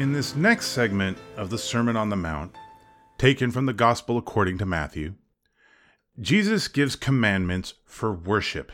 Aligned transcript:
In 0.00 0.14
this 0.14 0.34
next 0.34 0.68
segment 0.68 1.18
of 1.36 1.50
the 1.50 1.58
Sermon 1.58 1.94
on 1.94 2.08
the 2.08 2.16
Mount, 2.16 2.56
taken 3.18 3.50
from 3.50 3.66
the 3.66 3.74
Gospel 3.74 4.16
according 4.16 4.56
to 4.56 4.64
Matthew, 4.64 5.16
Jesus 6.18 6.68
gives 6.68 6.96
commandments 6.96 7.74
for 7.84 8.10
worship. 8.10 8.72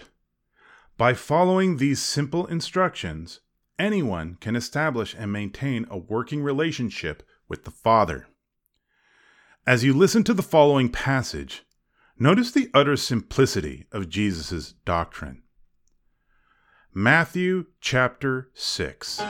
By 0.97 1.15
following 1.15 1.79
these 1.79 2.01
simple 2.01 2.47
instructions, 2.47 3.41
anyone 3.77 4.37
can 4.41 4.55
establish 4.55 5.17
and 5.19 5.33
maintain 5.33 5.85
a 5.91 5.99
working 5.99 6.45
relationship 6.45 7.25
with 7.49 7.65
the 7.65 7.73
Father. 7.73 8.29
As 9.67 9.83
you 9.83 9.95
listen 9.95 10.23
to 10.23 10.33
the 10.33 10.45
following 10.45 10.89
passage, 10.91 11.65
notice 12.17 12.53
the 12.53 12.71
utter 12.73 12.97
simplicity 12.97 13.87
of 13.91 14.09
Jesus' 14.09 14.75
doctrine. 14.85 15.43
Matthew 16.95 17.67
chapter 17.81 18.49
6. 18.55 19.23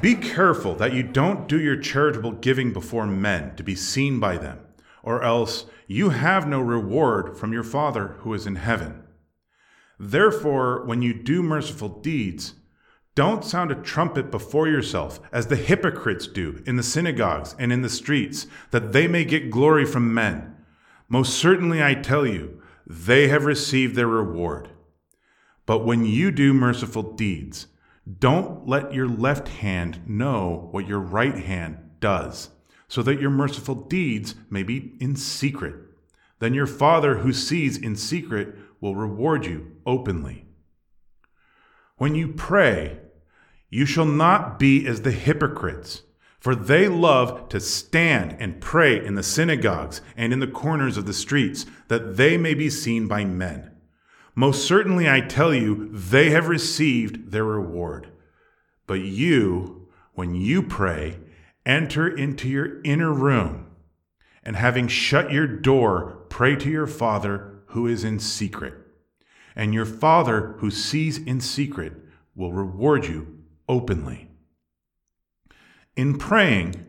Be 0.00 0.14
careful 0.14 0.74
that 0.76 0.94
you 0.94 1.02
don't 1.02 1.46
do 1.46 1.60
your 1.60 1.76
charitable 1.76 2.32
giving 2.32 2.72
before 2.72 3.06
men 3.06 3.54
to 3.56 3.62
be 3.62 3.74
seen 3.74 4.18
by 4.18 4.38
them, 4.38 4.60
or 5.02 5.22
else 5.22 5.66
you 5.86 6.10
have 6.10 6.46
no 6.46 6.60
reward 6.60 7.36
from 7.36 7.52
your 7.52 7.64
Father 7.64 8.16
who 8.20 8.32
is 8.32 8.46
in 8.46 8.56
heaven. 8.56 9.02
Therefore, 9.98 10.84
when 10.86 11.02
you 11.02 11.12
do 11.12 11.42
merciful 11.42 11.88
deeds, 11.88 12.54
don't 13.14 13.44
sound 13.44 13.70
a 13.70 13.74
trumpet 13.74 14.30
before 14.30 14.68
yourself, 14.68 15.20
as 15.32 15.48
the 15.48 15.56
hypocrites 15.56 16.26
do 16.26 16.62
in 16.64 16.76
the 16.76 16.82
synagogues 16.82 17.54
and 17.58 17.70
in 17.70 17.82
the 17.82 17.90
streets, 17.90 18.46
that 18.70 18.92
they 18.92 19.06
may 19.06 19.24
get 19.24 19.50
glory 19.50 19.84
from 19.84 20.14
men. 20.14 20.56
Most 21.08 21.34
certainly, 21.34 21.82
I 21.82 21.94
tell 21.94 22.26
you, 22.26 22.62
they 22.86 23.28
have 23.28 23.44
received 23.44 23.96
their 23.96 24.06
reward. 24.06 24.70
But 25.66 25.84
when 25.84 26.06
you 26.06 26.30
do 26.30 26.54
merciful 26.54 27.02
deeds, 27.02 27.66
don't 28.18 28.66
let 28.66 28.94
your 28.94 29.08
left 29.08 29.48
hand 29.48 30.00
know 30.06 30.68
what 30.70 30.88
your 30.88 31.00
right 31.00 31.36
hand 31.36 31.78
does, 32.00 32.50
so 32.88 33.02
that 33.02 33.20
your 33.20 33.30
merciful 33.30 33.74
deeds 33.74 34.34
may 34.48 34.62
be 34.62 34.96
in 35.00 35.16
secret. 35.16 35.76
Then 36.38 36.54
your 36.54 36.66
Father 36.66 37.18
who 37.18 37.32
sees 37.32 37.76
in 37.76 37.96
secret 37.96 38.54
will 38.80 38.96
reward 38.96 39.44
you 39.44 39.76
openly. 39.84 40.46
When 41.98 42.14
you 42.14 42.28
pray, 42.28 42.98
you 43.68 43.84
shall 43.84 44.06
not 44.06 44.58
be 44.58 44.86
as 44.86 45.02
the 45.02 45.12
hypocrites, 45.12 46.02
for 46.40 46.54
they 46.54 46.88
love 46.88 47.50
to 47.50 47.60
stand 47.60 48.34
and 48.40 48.60
pray 48.60 49.04
in 49.04 49.14
the 49.14 49.22
synagogues 49.22 50.00
and 50.16 50.32
in 50.32 50.40
the 50.40 50.46
corners 50.46 50.96
of 50.96 51.04
the 51.04 51.12
streets, 51.12 51.66
that 51.88 52.16
they 52.16 52.38
may 52.38 52.54
be 52.54 52.70
seen 52.70 53.06
by 53.06 53.26
men. 53.26 53.70
Most 54.34 54.66
certainly 54.66 55.08
I 55.08 55.20
tell 55.20 55.52
you, 55.52 55.88
they 55.92 56.30
have 56.30 56.48
received 56.48 57.32
their 57.32 57.44
reward. 57.44 58.08
But 58.86 59.00
you, 59.00 59.88
when 60.14 60.34
you 60.34 60.62
pray, 60.62 61.18
enter 61.66 62.08
into 62.08 62.48
your 62.48 62.82
inner 62.82 63.12
room, 63.12 63.66
and 64.42 64.56
having 64.56 64.88
shut 64.88 65.32
your 65.32 65.46
door, 65.46 66.24
pray 66.28 66.56
to 66.56 66.70
your 66.70 66.86
Father 66.86 67.62
who 67.66 67.86
is 67.86 68.04
in 68.04 68.18
secret. 68.18 68.74
And 69.54 69.74
your 69.74 69.86
Father 69.86 70.54
who 70.58 70.70
sees 70.70 71.18
in 71.18 71.40
secret 71.40 71.92
will 72.34 72.52
reward 72.52 73.06
you 73.06 73.38
openly. 73.68 74.28
In 75.96 76.18
praying, 76.18 76.86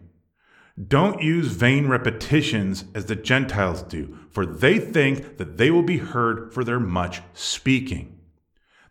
don't 0.88 1.22
use 1.22 1.48
vain 1.48 1.88
repetitions 1.88 2.86
as 2.96 3.06
the 3.06 3.16
Gentiles 3.16 3.84
do, 3.84 4.18
for 4.30 4.46
they 4.46 4.80
think 4.80 5.38
that 5.38 5.58
they 5.58 5.70
will 5.70 5.84
be 5.84 5.98
heard 5.98 6.54
for 6.54 6.64
their 6.64 6.80
much 6.80 7.22
speaking. 7.34 8.18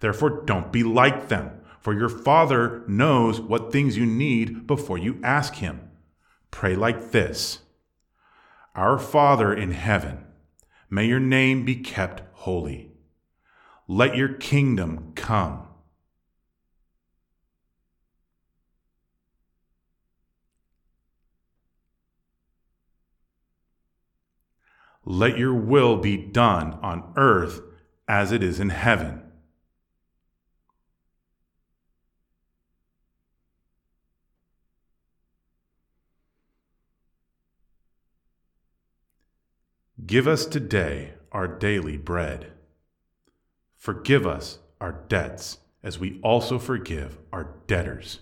Therefore, 0.00 0.44
don't 0.44 0.72
be 0.72 0.82
like 0.82 1.28
them, 1.28 1.60
for 1.81 1.94
your 1.94 2.09
Father 2.09 2.82
knows 2.87 3.41
what 3.41 3.72
things 3.72 3.97
you 3.97 4.06
need 4.06 4.66
before 4.66 4.98
you 4.98 5.19
ask 5.22 5.56
Him. 5.56 5.81
Pray 6.50 6.76
like 6.76 7.12
this 7.12 7.60
Our 8.75 8.98
Father 8.98 9.53
in 9.54 9.72
heaven, 9.72 10.25
may 10.91 11.06
your 11.06 11.20
name 11.20 11.65
be 11.65 11.76
kept 11.76 12.22
holy. 12.32 12.91
Let 13.88 14.16
your 14.16 14.34
kingdom 14.34 15.12
come. 15.15 15.66
Let 25.10 25.37
your 25.37 25.54
will 25.54 25.97
be 25.97 26.16
done 26.16 26.78
on 26.84 27.12
earth 27.16 27.62
as 28.06 28.31
it 28.31 28.44
is 28.44 28.60
in 28.60 28.69
heaven. 28.69 29.21
Give 40.06 40.28
us 40.28 40.47
today 40.47 41.15
our 41.32 41.48
daily 41.48 41.97
bread. 41.97 42.53
Forgive 43.77 44.25
us 44.28 44.60
our 44.81 44.92
debts 45.09 45.59
as 45.82 45.98
we 45.98 46.21
also 46.22 46.56
forgive 46.56 47.19
our 47.32 47.56
debtors. 47.66 48.21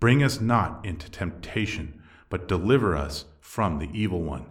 Bring 0.00 0.20
us 0.24 0.40
not 0.40 0.84
into 0.84 1.08
temptation, 1.08 2.02
but 2.28 2.48
deliver 2.48 2.96
us 2.96 3.26
from 3.40 3.78
the 3.78 3.88
evil 3.92 4.20
one. 4.24 4.46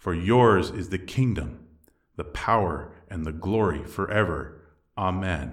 For 0.00 0.14
yours 0.14 0.70
is 0.70 0.88
the 0.88 0.98
kingdom, 0.98 1.66
the 2.16 2.24
power, 2.24 2.90
and 3.08 3.26
the 3.26 3.32
glory 3.32 3.84
forever. 3.84 4.62
Amen. 4.96 5.52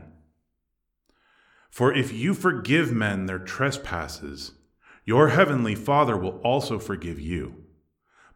For 1.69 1.93
if 1.93 2.13
you 2.13 2.33
forgive 2.33 2.93
men 2.93 3.25
their 3.25 3.39
trespasses, 3.39 4.53
your 5.03 5.29
heavenly 5.29 5.75
Father 5.75 6.15
will 6.15 6.39
also 6.45 6.79
forgive 6.79 7.19
you. 7.19 7.65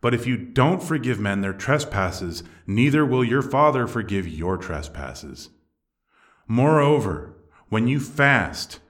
But 0.01 0.13
if 0.13 0.27
you 0.27 0.35
don't 0.35 0.83
forgive 0.83 1.17
men 1.17 1.39
their 1.39 1.53
trespasses, 1.53 2.43
neither 2.67 3.05
will 3.05 3.23
your 3.23 3.41
Father 3.41 3.88
forgive 3.88 4.28
your 4.28 4.57
trespasses. 4.57 5.47
Moreover, 6.45 7.38
when 7.69 7.88
you 7.88 8.01
fast, 8.01 8.81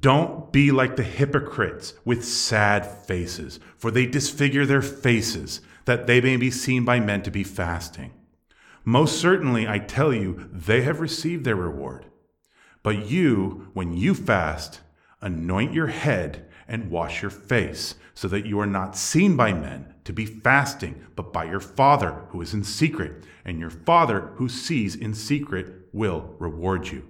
don't 0.00 0.50
be 0.50 0.70
like 0.70 0.96
the 0.96 1.02
hypocrites 1.02 1.92
with 2.06 2.24
sad 2.24 2.86
faces, 2.86 3.60
for 3.76 3.90
they 3.90 4.06
disfigure 4.06 4.64
their 4.64 4.80
faces 4.80 5.60
that 5.84 6.06
they 6.06 6.20
may 6.20 6.36
be 6.36 6.50
seen 6.50 6.84
by 6.84 7.00
men 7.00 7.22
to 7.22 7.30
be 7.30 7.44
fasting. 7.44 8.12
Most 8.84 9.20
certainly, 9.20 9.68
I 9.68 9.78
tell 9.78 10.12
you, 10.12 10.48
they 10.52 10.82
have 10.82 11.00
received 11.00 11.44
their 11.44 11.56
reward. 11.56 12.06
But 12.82 13.06
you, 13.06 13.68
when 13.74 13.96
you 13.96 14.14
fast, 14.14 14.80
anoint 15.20 15.74
your 15.74 15.88
head 15.88 16.46
and 16.66 16.90
wash 16.90 17.20
your 17.20 17.30
face, 17.30 17.96
so 18.14 18.28
that 18.28 18.46
you 18.46 18.58
are 18.60 18.66
not 18.66 18.96
seen 18.96 19.36
by 19.36 19.52
men 19.52 19.94
to 20.04 20.12
be 20.12 20.24
fasting, 20.24 21.04
but 21.16 21.32
by 21.32 21.44
your 21.44 21.60
Father 21.60 22.24
who 22.28 22.40
is 22.40 22.54
in 22.54 22.64
secret, 22.64 23.24
and 23.44 23.58
your 23.58 23.70
Father 23.70 24.32
who 24.36 24.48
sees 24.48 24.94
in 24.94 25.14
secret 25.14 25.88
will 25.92 26.34
reward 26.38 26.88
you. 26.88 27.06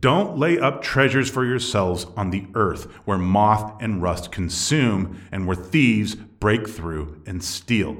Don't 0.00 0.36
lay 0.36 0.58
up 0.58 0.82
treasures 0.82 1.30
for 1.30 1.44
yourselves 1.44 2.06
on 2.16 2.30
the 2.30 2.46
earth, 2.54 2.90
where 3.04 3.18
moth 3.18 3.80
and 3.80 4.02
rust 4.02 4.32
consume, 4.32 5.22
and 5.30 5.46
where 5.46 5.54
thieves 5.54 6.16
break 6.16 6.68
through 6.68 7.22
and 7.24 7.42
steal. 7.42 7.96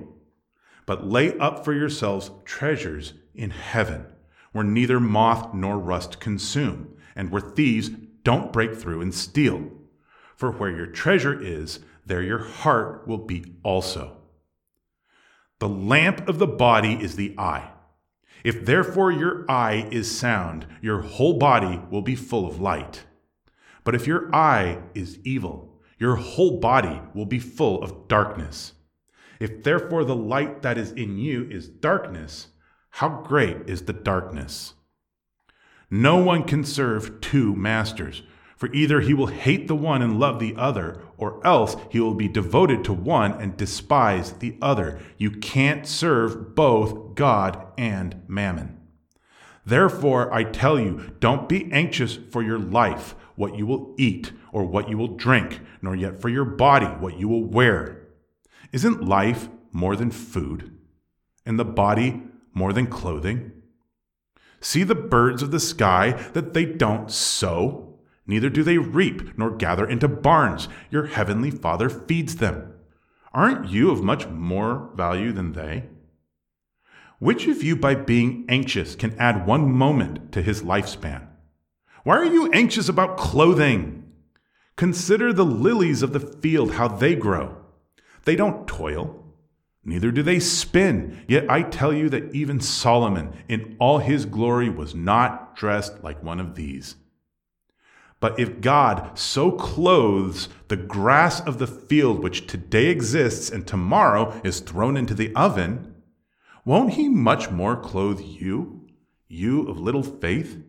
But 0.84 1.06
lay 1.06 1.38
up 1.38 1.64
for 1.64 1.72
yourselves 1.72 2.32
treasures 2.44 3.14
in 3.34 3.50
heaven, 3.50 4.06
where 4.50 4.64
neither 4.64 4.98
moth 4.98 5.54
nor 5.54 5.78
rust 5.78 6.18
consume, 6.18 6.96
and 7.14 7.30
where 7.30 7.40
thieves 7.40 7.90
don't 8.24 8.52
break 8.52 8.74
through 8.74 9.00
and 9.00 9.14
steal. 9.14 9.70
For 10.34 10.50
where 10.50 10.70
your 10.70 10.86
treasure 10.86 11.40
is, 11.40 11.78
there 12.04 12.22
your 12.22 12.38
heart 12.40 13.06
will 13.06 13.18
be 13.18 13.54
also. 13.62 14.16
The 15.60 15.68
lamp 15.68 16.28
of 16.28 16.38
the 16.38 16.46
body 16.48 16.94
is 16.94 17.14
the 17.14 17.34
eye. 17.38 17.70
If 18.46 18.64
therefore 18.64 19.10
your 19.10 19.44
eye 19.50 19.88
is 19.90 20.08
sound, 20.08 20.68
your 20.80 21.00
whole 21.00 21.36
body 21.36 21.82
will 21.90 22.00
be 22.00 22.14
full 22.14 22.46
of 22.46 22.60
light. 22.60 23.02
But 23.82 23.96
if 23.96 24.06
your 24.06 24.32
eye 24.32 24.82
is 24.94 25.18
evil, 25.24 25.80
your 25.98 26.14
whole 26.14 26.60
body 26.60 27.02
will 27.12 27.26
be 27.26 27.40
full 27.40 27.82
of 27.82 28.06
darkness. 28.06 28.74
If 29.40 29.64
therefore 29.64 30.04
the 30.04 30.14
light 30.14 30.62
that 30.62 30.78
is 30.78 30.92
in 30.92 31.18
you 31.18 31.48
is 31.50 31.66
darkness, 31.66 32.46
how 32.90 33.20
great 33.26 33.68
is 33.68 33.82
the 33.82 33.92
darkness? 33.92 34.74
No 35.90 36.18
one 36.18 36.44
can 36.44 36.62
serve 36.62 37.20
two 37.20 37.52
masters. 37.56 38.22
For 38.56 38.72
either 38.72 39.00
he 39.02 39.12
will 39.12 39.26
hate 39.26 39.68
the 39.68 39.76
one 39.76 40.00
and 40.00 40.18
love 40.18 40.40
the 40.40 40.56
other, 40.56 41.02
or 41.18 41.46
else 41.46 41.76
he 41.90 42.00
will 42.00 42.14
be 42.14 42.26
devoted 42.26 42.84
to 42.84 42.92
one 42.92 43.32
and 43.32 43.56
despise 43.56 44.32
the 44.32 44.56
other. 44.62 44.98
You 45.18 45.30
can't 45.30 45.86
serve 45.86 46.54
both 46.54 47.14
God 47.14 47.66
and 47.76 48.22
mammon. 48.26 48.78
Therefore, 49.66 50.32
I 50.32 50.44
tell 50.44 50.80
you, 50.80 51.12
don't 51.20 51.48
be 51.48 51.70
anxious 51.70 52.16
for 52.30 52.42
your 52.42 52.58
life, 52.58 53.14
what 53.34 53.58
you 53.58 53.66
will 53.66 53.94
eat, 53.98 54.32
or 54.52 54.64
what 54.64 54.88
you 54.88 54.96
will 54.96 55.16
drink, 55.16 55.60
nor 55.82 55.94
yet 55.94 56.20
for 56.20 56.30
your 56.30 56.44
body, 56.46 56.86
what 56.86 57.18
you 57.18 57.28
will 57.28 57.44
wear. 57.44 58.06
Isn't 58.72 59.04
life 59.04 59.50
more 59.72 59.96
than 59.96 60.10
food, 60.10 60.72
and 61.44 61.58
the 61.58 61.64
body 61.64 62.22
more 62.54 62.72
than 62.72 62.86
clothing? 62.86 63.52
See 64.60 64.82
the 64.82 64.94
birds 64.94 65.42
of 65.42 65.50
the 65.50 65.60
sky 65.60 66.12
that 66.32 66.54
they 66.54 66.64
don't 66.64 67.10
sow, 67.10 67.85
neither 68.26 68.48
do 68.48 68.62
they 68.62 68.78
reap 68.78 69.36
nor 69.38 69.50
gather 69.50 69.86
into 69.86 70.08
barns. 70.08 70.68
Your 70.90 71.06
heavenly 71.06 71.50
Father 71.50 71.88
feeds 71.88 72.36
them. 72.36 72.72
Aren't 73.32 73.68
you 73.68 73.90
of 73.90 74.02
much 74.02 74.26
more 74.28 74.90
value 74.94 75.32
than 75.32 75.52
they? 75.52 75.84
Which 77.18 77.46
of 77.46 77.62
you, 77.62 77.76
by 77.76 77.94
being 77.94 78.44
anxious, 78.48 78.94
can 78.94 79.18
add 79.18 79.46
one 79.46 79.72
moment 79.72 80.32
to 80.32 80.42
his 80.42 80.62
lifespan? 80.62 81.26
Why 82.04 82.16
are 82.18 82.24
you 82.24 82.50
anxious 82.52 82.88
about 82.88 83.16
clothing? 83.16 84.12
Consider 84.76 85.32
the 85.32 85.44
lilies 85.44 86.02
of 86.02 86.12
the 86.12 86.20
field, 86.20 86.72
how 86.72 86.88
they 86.88 87.14
grow. 87.14 87.56
They 88.24 88.36
don't 88.36 88.68
toil, 88.68 89.24
neither 89.84 90.10
do 90.10 90.22
they 90.22 90.38
spin. 90.38 91.24
Yet 91.26 91.50
I 91.50 91.62
tell 91.62 91.92
you 91.92 92.10
that 92.10 92.34
even 92.34 92.60
Solomon, 92.60 93.32
in 93.48 93.76
all 93.78 93.98
his 93.98 94.26
glory, 94.26 94.68
was 94.68 94.94
not 94.94 95.56
dressed 95.56 96.04
like 96.04 96.22
one 96.22 96.40
of 96.40 96.54
these. 96.54 96.96
But 98.18 98.38
if 98.40 98.60
God 98.60 99.18
so 99.18 99.52
clothes 99.52 100.48
the 100.68 100.76
grass 100.76 101.40
of 101.40 101.58
the 101.58 101.66
field, 101.66 102.22
which 102.22 102.46
today 102.46 102.86
exists 102.86 103.50
and 103.50 103.66
tomorrow 103.66 104.40
is 104.42 104.60
thrown 104.60 104.96
into 104.96 105.14
the 105.14 105.34
oven, 105.34 105.94
won't 106.64 106.94
he 106.94 107.08
much 107.08 107.50
more 107.50 107.76
clothe 107.76 108.20
you, 108.20 108.88
you 109.28 109.68
of 109.68 109.78
little 109.78 110.02
faith? 110.02 110.62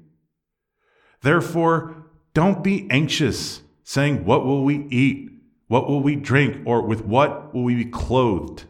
Therefore, 1.21 2.05
don't 2.33 2.63
be 2.63 2.88
anxious, 2.91 3.61
saying, 3.83 4.25
What 4.25 4.45
will 4.45 4.63
we 4.63 4.85
eat? 4.89 5.31
What 5.67 5.88
will 5.88 6.01
we 6.01 6.15
drink? 6.15 6.61
Or 6.65 6.81
with 6.81 7.05
what 7.05 7.53
will 7.53 7.63
we 7.63 7.75
be 7.75 7.89
clothed? 7.89 8.65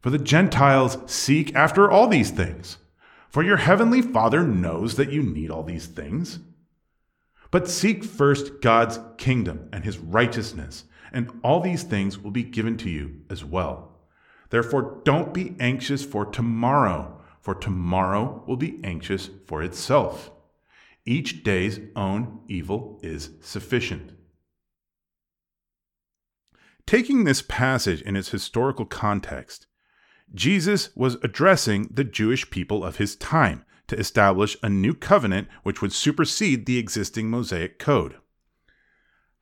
For 0.00 0.10
the 0.10 0.18
Gentiles 0.18 0.98
seek 1.06 1.54
after 1.54 1.90
all 1.90 2.08
these 2.08 2.30
things. 2.30 2.78
For 3.28 3.42
your 3.42 3.56
heavenly 3.56 4.02
Father 4.02 4.42
knows 4.42 4.96
that 4.96 5.10
you 5.10 5.22
need 5.22 5.50
all 5.50 5.62
these 5.62 5.86
things. 5.86 6.40
But 7.52 7.68
seek 7.68 8.02
first 8.02 8.62
God's 8.62 8.98
kingdom 9.18 9.68
and 9.72 9.84
his 9.84 9.98
righteousness, 9.98 10.84
and 11.12 11.30
all 11.44 11.60
these 11.60 11.82
things 11.84 12.18
will 12.18 12.30
be 12.30 12.42
given 12.42 12.78
to 12.78 12.90
you 12.90 13.20
as 13.30 13.44
well. 13.44 14.00
Therefore, 14.48 15.00
don't 15.04 15.34
be 15.34 15.54
anxious 15.60 16.02
for 16.02 16.24
tomorrow, 16.24 17.20
for 17.40 17.54
tomorrow 17.54 18.42
will 18.46 18.56
be 18.56 18.80
anxious 18.82 19.28
for 19.46 19.62
itself. 19.62 20.30
Each 21.04 21.44
day's 21.44 21.78
own 21.94 22.40
evil 22.48 22.98
is 23.02 23.30
sufficient. 23.42 24.12
Taking 26.86 27.24
this 27.24 27.42
passage 27.42 28.00
in 28.00 28.16
its 28.16 28.30
historical 28.30 28.86
context, 28.86 29.66
Jesus 30.34 30.88
was 30.96 31.16
addressing 31.22 31.88
the 31.92 32.04
Jewish 32.04 32.48
people 32.50 32.82
of 32.82 32.96
his 32.96 33.14
time 33.14 33.64
to 33.88 33.98
establish 33.98 34.56
a 34.62 34.68
new 34.68 34.94
covenant 34.94 35.48
which 35.62 35.82
would 35.82 35.92
supersede 35.92 36.66
the 36.66 36.78
existing 36.78 37.28
Mosaic 37.28 37.78
code. 37.78 38.16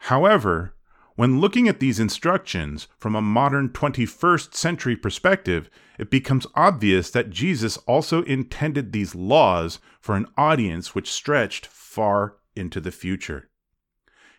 However, 0.04 0.74
when 1.16 1.38
looking 1.38 1.68
at 1.68 1.80
these 1.80 2.00
instructions 2.00 2.88
from 2.96 3.14
a 3.14 3.20
modern 3.20 3.68
21st 3.68 4.54
century 4.54 4.96
perspective, 4.96 5.68
it 5.98 6.10
becomes 6.10 6.46
obvious 6.54 7.10
that 7.10 7.28
Jesus 7.28 7.76
also 7.78 8.22
intended 8.22 8.92
these 8.92 9.14
laws 9.14 9.80
for 10.00 10.16
an 10.16 10.26
audience 10.38 10.94
which 10.94 11.12
stretched 11.12 11.66
far 11.66 12.36
into 12.56 12.80
the 12.80 12.90
future. 12.90 13.49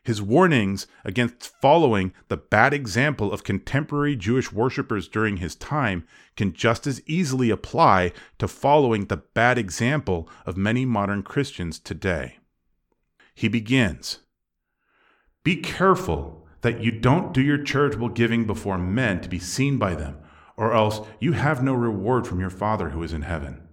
His 0.04 0.22
warnings 0.22 0.88
against 1.06 1.52
following 1.62 2.14
the 2.28 2.38
bad 2.38 2.74
example 2.74 3.32
of 3.32 3.44
contemporary 3.44 4.16
Jewish 4.16 4.52
worshippers 4.52 5.08
during 5.08 5.38
his 5.38 5.56
time 5.56 6.08
can 6.36 6.54
just 6.54 6.88
as 6.88 7.02
easily 7.06 7.52
apply 7.52 8.14
to 8.40 8.48
following 8.48 9.06
the 9.06 9.18
bad 9.18 9.60
example 9.60 10.28
of 10.46 10.58
many 10.58 10.86
modern 10.86 11.22
Christians 11.22 11.78
today. 11.78 12.38
He 13.36 13.48
begins 13.48 14.20
Be 15.44 15.58
careful 15.58 16.48
that 16.62 16.84
you 16.84 16.92
don't 16.92 17.34
do 17.34 17.42
your 17.42 17.62
charitable 17.62 18.10
giving 18.10 18.46
before 18.46 18.80
men 18.80 19.22
to 19.22 19.30
be 19.30 19.40
seen 19.40 19.78
by 19.78 19.94
them, 19.94 20.18
or 20.58 20.74
else 20.74 21.02
you 21.20 21.34
have 21.34 21.64
no 21.64 21.74
reward 21.74 22.26
from 22.26 22.40
your 22.40 22.50
Father 22.50 22.90
who 22.90 23.04
is 23.04 23.14
in 23.14 23.22
heaven. 23.24 23.68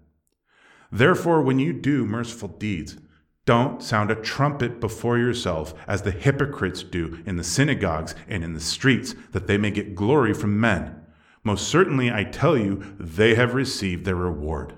Therefore, 0.92 1.42
when 1.42 1.58
you 1.58 1.72
do 1.72 2.04
merciful 2.04 2.48
deeds, 2.48 2.96
don't 3.48 3.82
sound 3.82 4.10
a 4.10 4.14
trumpet 4.14 4.78
before 4.78 5.16
yourself 5.16 5.72
as 5.86 6.02
the 6.02 6.10
hypocrites 6.10 6.82
do 6.82 7.18
in 7.24 7.36
the 7.36 7.42
synagogues 7.42 8.14
and 8.28 8.44
in 8.44 8.52
the 8.52 8.60
streets, 8.60 9.14
that 9.32 9.46
they 9.46 9.56
may 9.56 9.70
get 9.70 9.94
glory 9.94 10.34
from 10.34 10.60
men. 10.60 10.94
Most 11.42 11.66
certainly, 11.66 12.12
I 12.12 12.24
tell 12.24 12.58
you, 12.58 12.94
they 13.00 13.36
have 13.36 13.54
received 13.54 14.04
their 14.04 14.16
reward. 14.16 14.74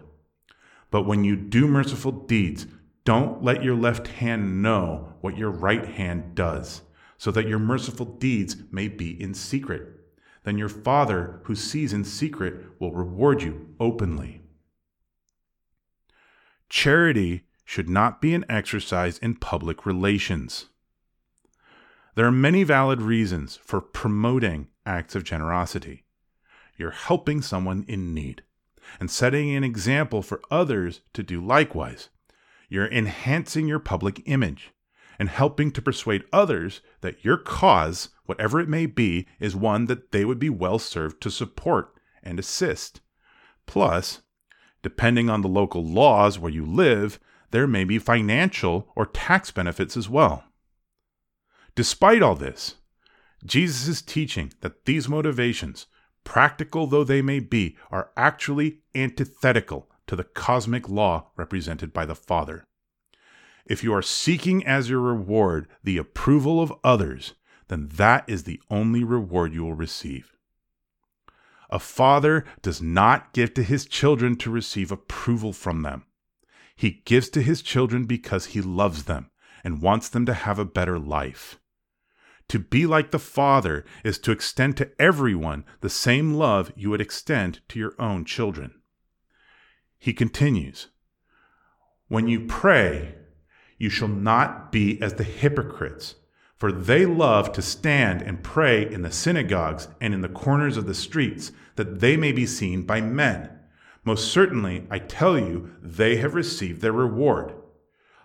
But 0.89 1.03
when 1.03 1.25
you 1.25 1.35
do 1.35 1.67
merciful 1.67 2.13
deeds, 2.13 2.69
don't 3.05 3.43
let 3.43 3.65
your 3.65 3.75
left 3.75 4.07
hand 4.07 4.63
know 4.63 5.15
what 5.21 5.37
your 5.37 5.51
right 5.51 5.85
hand 5.85 6.37
does 6.37 6.83
so 7.19 7.33
that 7.33 7.49
your 7.49 7.59
merciful 7.59 8.07
deeds 8.07 8.55
may 8.71 8.87
be 8.87 9.21
in 9.21 9.35
secret. 9.35 9.83
Then 10.45 10.59
your 10.59 10.69
Father, 10.69 11.41
who 11.43 11.57
sees 11.57 11.93
in 11.93 12.05
secret, 12.05 12.67
will 12.79 12.93
reward 12.93 13.43
you 13.43 13.75
openly. 13.81 14.43
Charity 16.69 17.43
should 17.71 17.89
not 17.89 18.21
be 18.21 18.35
an 18.35 18.45
exercise 18.49 19.17
in 19.19 19.33
public 19.33 19.87
relations. 19.87 20.67
There 22.17 22.27
are 22.27 22.33
many 22.33 22.65
valid 22.65 23.01
reasons 23.01 23.61
for 23.63 23.81
promoting 23.81 24.67
acts 24.85 25.15
of 25.15 25.23
generosity. 25.23 26.03
You're 26.77 26.91
helping 26.91 27.41
someone 27.43 27.85
in 27.87 28.13
need 28.13 28.43
and 28.99 29.09
setting 29.09 29.55
an 29.55 29.63
example 29.63 30.21
for 30.21 30.43
others 30.51 31.03
to 31.13 31.23
do 31.23 31.41
likewise. 31.41 32.09
You're 32.69 32.91
enhancing 32.91 33.69
your 33.69 33.79
public 33.79 34.21
image 34.27 34.73
and 35.17 35.29
helping 35.29 35.71
to 35.71 35.81
persuade 35.81 36.25
others 36.33 36.81
that 37.03 37.25
your 37.25 37.37
cause, 37.37 38.09
whatever 38.27 38.59
it 38.59 38.69
may 38.69 38.87
be, 38.87 39.29
is 39.39 39.55
one 39.55 39.85
that 39.85 40.11
they 40.11 40.25
would 40.25 40.41
be 40.41 40.51
well 40.51 40.81
served 40.81 41.21
to 41.21 41.31
support 41.31 41.95
and 42.21 42.41
assist. 42.41 43.01
Plus, 43.67 44.23
depending 44.83 45.31
on 45.31 45.43
the 45.43 45.49
local 45.49 45.85
laws 45.85 46.37
where 46.37 46.51
you 46.51 46.67
live, 46.67 47.21
there 47.51 47.67
may 47.67 47.85
be 47.85 47.99
financial 47.99 48.89
or 48.95 49.07
tax 49.07 49.51
benefits 49.51 49.97
as 49.97 50.09
well. 50.09 50.45
Despite 51.75 52.23
all 52.23 52.35
this, 52.35 52.77
Jesus 53.45 53.89
is 53.89 54.03
teaching 54.03 54.53
that 54.61 54.85
these 54.85 55.09
motivations, 55.09 55.87
practical 56.25 56.87
though 56.87 57.05
they 57.05 57.23
may 57.23 57.41
be, 57.41 57.77
are 57.91 58.11
actually 58.17 58.81
antithetical 58.95 59.89
to 60.07 60.17
the 60.17 60.25
cosmic 60.25 60.89
law 60.89 61.31
represented 61.37 61.93
by 61.93 62.05
the 62.05 62.15
Father. 62.15 62.65
If 63.65 63.85
you 63.85 63.95
are 63.95 64.03
seeking 64.03 64.67
as 64.67 64.91
your 64.91 65.01
reward 65.01 65.69
the 65.85 65.97
approval 65.97 66.61
of 66.61 66.73
others, 66.83 67.35
then 67.69 67.89
that 67.95 68.25
is 68.27 68.43
the 68.43 68.61
only 68.69 69.05
reward 69.05 69.55
you 69.55 69.63
will 69.63 69.75
receive. 69.75 70.37
A 71.71 71.79
father 71.79 72.45
does 72.63 72.83
not 72.83 73.33
give 73.33 73.55
to 73.55 73.63
his 73.63 73.87
children 73.87 74.35
to 74.39 74.51
receive 74.51 74.91
approval 74.91 75.53
from 75.53 75.83
them. 75.83 76.05
He 76.81 77.03
gives 77.05 77.29
to 77.31 77.43
his 77.43 77.61
children 77.61 78.07
because 78.07 78.47
he 78.47 78.63
loves 78.63 79.05
them 79.05 79.31
and 79.63 79.83
wants 79.83 80.09
them 80.09 80.25
to 80.25 80.33
have 80.33 80.59
a 80.59 80.65
better 80.65 80.99
life. 80.99 81.61
To 82.49 82.59
be 82.59 82.87
like 82.87 83.11
the 83.11 83.19
Father 83.19 83.85
is 84.03 84.19
to 84.21 84.33
extend 84.33 84.79
to 84.79 84.91
everyone 84.99 85.67
the 85.83 85.91
same 85.91 86.33
love 86.33 86.73
you 86.75 86.89
would 86.89 87.03
extend 87.03 87.61
to 87.69 87.79
your 87.79 87.93
own 87.99 88.25
children. 88.25 88.81
He 89.99 90.15
continues 90.15 90.89
When 92.09 92.29
you 92.29 92.47
pray, 92.47 93.15
you 93.77 93.91
shall 93.91 94.09
not 94.09 94.73
be 94.73 95.03
as 95.03 95.13
the 95.13 95.23
hypocrites, 95.23 96.15
for 96.57 96.73
they 96.73 97.05
love 97.05 97.53
to 97.53 97.61
stand 97.61 98.23
and 98.23 98.43
pray 98.43 98.91
in 98.91 99.03
the 99.03 99.13
synagogues 99.13 99.89
and 100.01 100.15
in 100.15 100.23
the 100.23 100.31
corners 100.31 100.79
of 100.79 100.87
the 100.87 100.95
streets, 100.95 101.53
that 101.77 102.01
they 102.01 102.17
may 102.17 102.33
be 102.33 102.47
seen 102.47 102.85
by 102.85 103.03
men. 103.03 103.60
Most 104.05 104.33
certainly, 104.33 104.87
I 104.91 104.99
tell 104.99 105.39
you, 105.39 105.75
they 105.83 106.17
have 106.17 106.35
received 106.35 106.81
their 106.81 106.93
reward. 106.93 107.55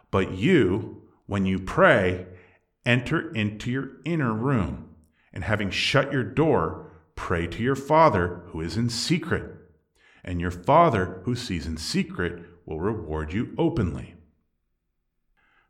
But 0.10 0.32
you, 0.32 1.04
when 1.26 1.46
you 1.46 1.60
pray, 1.60 2.28
enter 2.86 3.34
into 3.34 3.70
your 3.70 3.90
inner 4.06 4.34
room, 4.34 4.96
and 5.34 5.44
having 5.44 5.70
shut 5.70 6.14
your 6.14 6.24
door, 6.24 6.92
pray 7.16 7.48
to 7.48 7.62
your 7.62 7.76
Father 7.76 8.44
who 8.48 8.62
is 8.62 8.78
in 8.78 8.90
secret. 8.90 9.52
And 10.24 10.40
your 10.40 10.52
Father 10.52 11.22
who 11.26 11.36
sees 11.36 11.68
in 11.68 11.78
secret 11.78 12.44
will 12.66 12.80
reward 12.80 13.34
you 13.34 13.54
openly. 13.58 14.16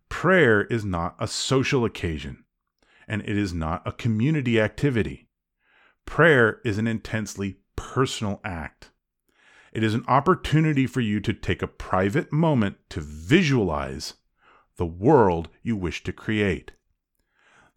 Prayer 0.07 0.61
is 0.65 0.85
not 0.85 1.15
a 1.19 1.27
social 1.27 1.83
occasion, 1.83 2.45
and 3.07 3.21
it 3.23 3.37
is 3.37 3.53
not 3.53 3.81
a 3.85 3.91
community 3.91 4.61
activity. 4.61 5.27
Prayer 6.05 6.61
is 6.63 6.77
an 6.77 6.87
intensely 6.87 7.57
personal 7.75 8.39
act. 8.45 8.91
It 9.75 9.83
is 9.83 9.93
an 9.93 10.05
opportunity 10.07 10.87
for 10.87 11.01
you 11.01 11.19
to 11.19 11.33
take 11.33 11.61
a 11.61 11.67
private 11.67 12.31
moment 12.31 12.77
to 12.91 13.01
visualize 13.01 14.13
the 14.77 14.85
world 14.85 15.49
you 15.63 15.75
wish 15.75 16.01
to 16.05 16.13
create. 16.13 16.71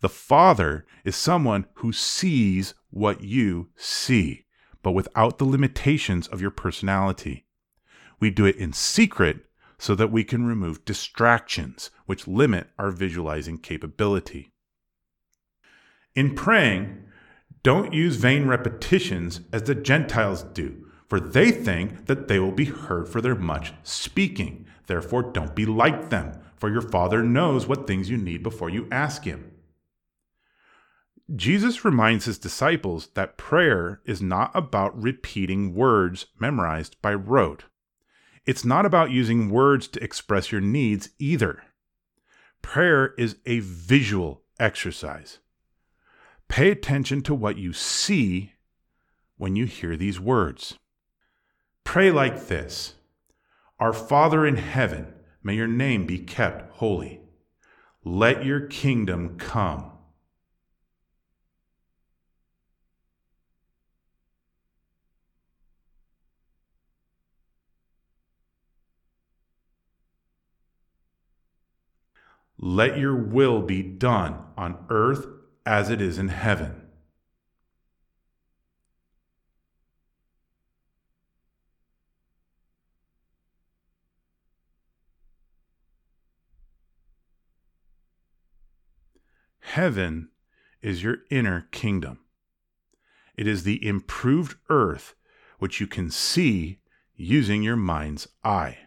The 0.00 0.08
Father 0.08 0.86
is 1.04 1.16
someone 1.16 1.66
who 1.74 1.92
sees 1.92 2.74
what 2.90 3.24
you 3.24 3.70
see, 3.74 4.46
but 4.80 4.92
without 4.92 5.38
the 5.38 5.44
limitations 5.44 6.28
of 6.28 6.40
your 6.40 6.52
personality. 6.52 7.46
We 8.20 8.30
do 8.30 8.44
it 8.44 8.54
in 8.54 8.72
secret 8.72 9.46
so 9.76 9.96
that 9.96 10.12
we 10.12 10.22
can 10.22 10.46
remove 10.46 10.84
distractions 10.84 11.90
which 12.06 12.28
limit 12.28 12.68
our 12.78 12.92
visualizing 12.92 13.58
capability. 13.58 14.52
In 16.14 16.36
praying, 16.36 17.06
don't 17.64 17.92
use 17.92 18.14
vain 18.14 18.46
repetitions 18.46 19.40
as 19.52 19.64
the 19.64 19.74
Gentiles 19.74 20.44
do, 20.44 20.84
for 21.08 21.18
they 21.20 21.50
think 21.50 22.06
that 22.06 22.28
they 22.28 22.38
will 22.38 22.52
be 22.52 22.66
heard 22.66 23.08
for 23.08 23.20
their 23.20 23.34
much 23.34 23.72
speaking. 23.82 24.66
Therefore, 24.86 25.22
don't 25.22 25.54
be 25.54 25.66
like 25.66 26.10
them, 26.10 26.38
for 26.56 26.70
your 26.70 26.82
Father 26.82 27.22
knows 27.22 27.66
what 27.66 27.86
things 27.86 28.10
you 28.10 28.16
need 28.16 28.42
before 28.42 28.70
you 28.70 28.86
ask 28.90 29.24
Him. 29.24 29.52
Jesus 31.34 31.84
reminds 31.84 32.24
his 32.24 32.38
disciples 32.38 33.08
that 33.08 33.36
prayer 33.36 34.00
is 34.06 34.22
not 34.22 34.50
about 34.54 35.00
repeating 35.00 35.74
words 35.74 36.26
memorized 36.40 37.00
by 37.02 37.12
rote. 37.12 37.64
It's 38.46 38.64
not 38.64 38.86
about 38.86 39.10
using 39.10 39.50
words 39.50 39.88
to 39.88 40.02
express 40.02 40.50
your 40.50 40.62
needs 40.62 41.10
either. 41.18 41.64
Prayer 42.62 43.14
is 43.18 43.36
a 43.44 43.60
visual 43.60 44.42
exercise. 44.58 45.38
Pay 46.48 46.70
attention 46.70 47.20
to 47.22 47.34
what 47.34 47.58
you 47.58 47.74
see 47.74 48.54
when 49.36 49.54
you 49.54 49.66
hear 49.66 49.98
these 49.98 50.18
words. 50.18 50.78
Pray 51.88 52.10
like 52.10 52.48
this 52.48 52.96
Our 53.80 53.94
Father 53.94 54.46
in 54.46 54.56
heaven, 54.56 55.06
may 55.42 55.54
your 55.54 55.66
name 55.66 56.04
be 56.04 56.18
kept 56.18 56.70
holy. 56.72 57.22
Let 58.04 58.44
your 58.44 58.60
kingdom 58.60 59.38
come. 59.38 59.92
Let 72.58 72.98
your 72.98 73.16
will 73.16 73.62
be 73.62 73.82
done 73.82 74.44
on 74.58 74.84
earth 74.90 75.26
as 75.64 75.88
it 75.88 76.02
is 76.02 76.18
in 76.18 76.28
heaven. 76.28 76.87
Heaven 89.78 90.30
is 90.82 91.04
your 91.04 91.18
inner 91.30 91.68
kingdom. 91.70 92.18
It 93.36 93.46
is 93.46 93.62
the 93.62 93.86
improved 93.86 94.56
earth 94.68 95.14
which 95.60 95.78
you 95.78 95.86
can 95.86 96.10
see 96.10 96.80
using 97.14 97.62
your 97.62 97.76
mind's 97.76 98.26
eye. 98.42 98.78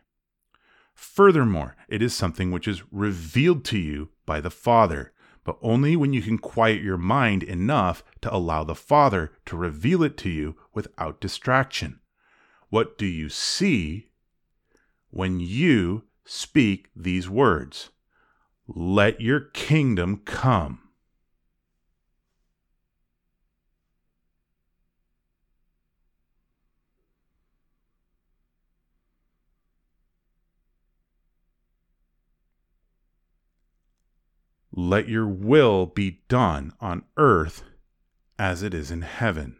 Furthermore, 0.93 1.77
it 1.87 2.01
is 2.01 2.13
something 2.13 2.51
which 2.51 2.67
is 2.67 2.83
revealed 2.91 3.63
to 3.67 3.77
you 3.77 4.09
by 4.25 4.41
the 4.41 4.49
Father, 4.49 5.13
but 5.45 5.57
only 5.61 5.95
when 5.95 6.11
you 6.11 6.21
can 6.21 6.37
quiet 6.37 6.81
your 6.81 6.97
mind 6.97 7.41
enough 7.41 8.03
to 8.19 8.35
allow 8.35 8.65
the 8.65 8.75
Father 8.75 9.31
to 9.45 9.55
reveal 9.55 10.03
it 10.03 10.17
to 10.17 10.29
you 10.29 10.57
without 10.73 11.21
distraction. 11.21 12.01
What 12.69 12.97
do 12.97 13.05
you 13.05 13.29
see 13.29 14.09
when 15.09 15.39
you 15.39 16.03
speak 16.25 16.89
these 16.93 17.29
words? 17.29 17.91
Let 18.67 19.19
your 19.19 19.39
kingdom 19.39 20.21
come. 20.23 20.80
Let 34.83 35.07
your 35.07 35.27
will 35.27 35.85
be 35.85 36.21
done 36.27 36.73
on 36.81 37.03
earth 37.15 37.61
as 38.39 38.63
it 38.63 38.73
is 38.73 38.89
in 38.89 39.03
heaven. 39.03 39.57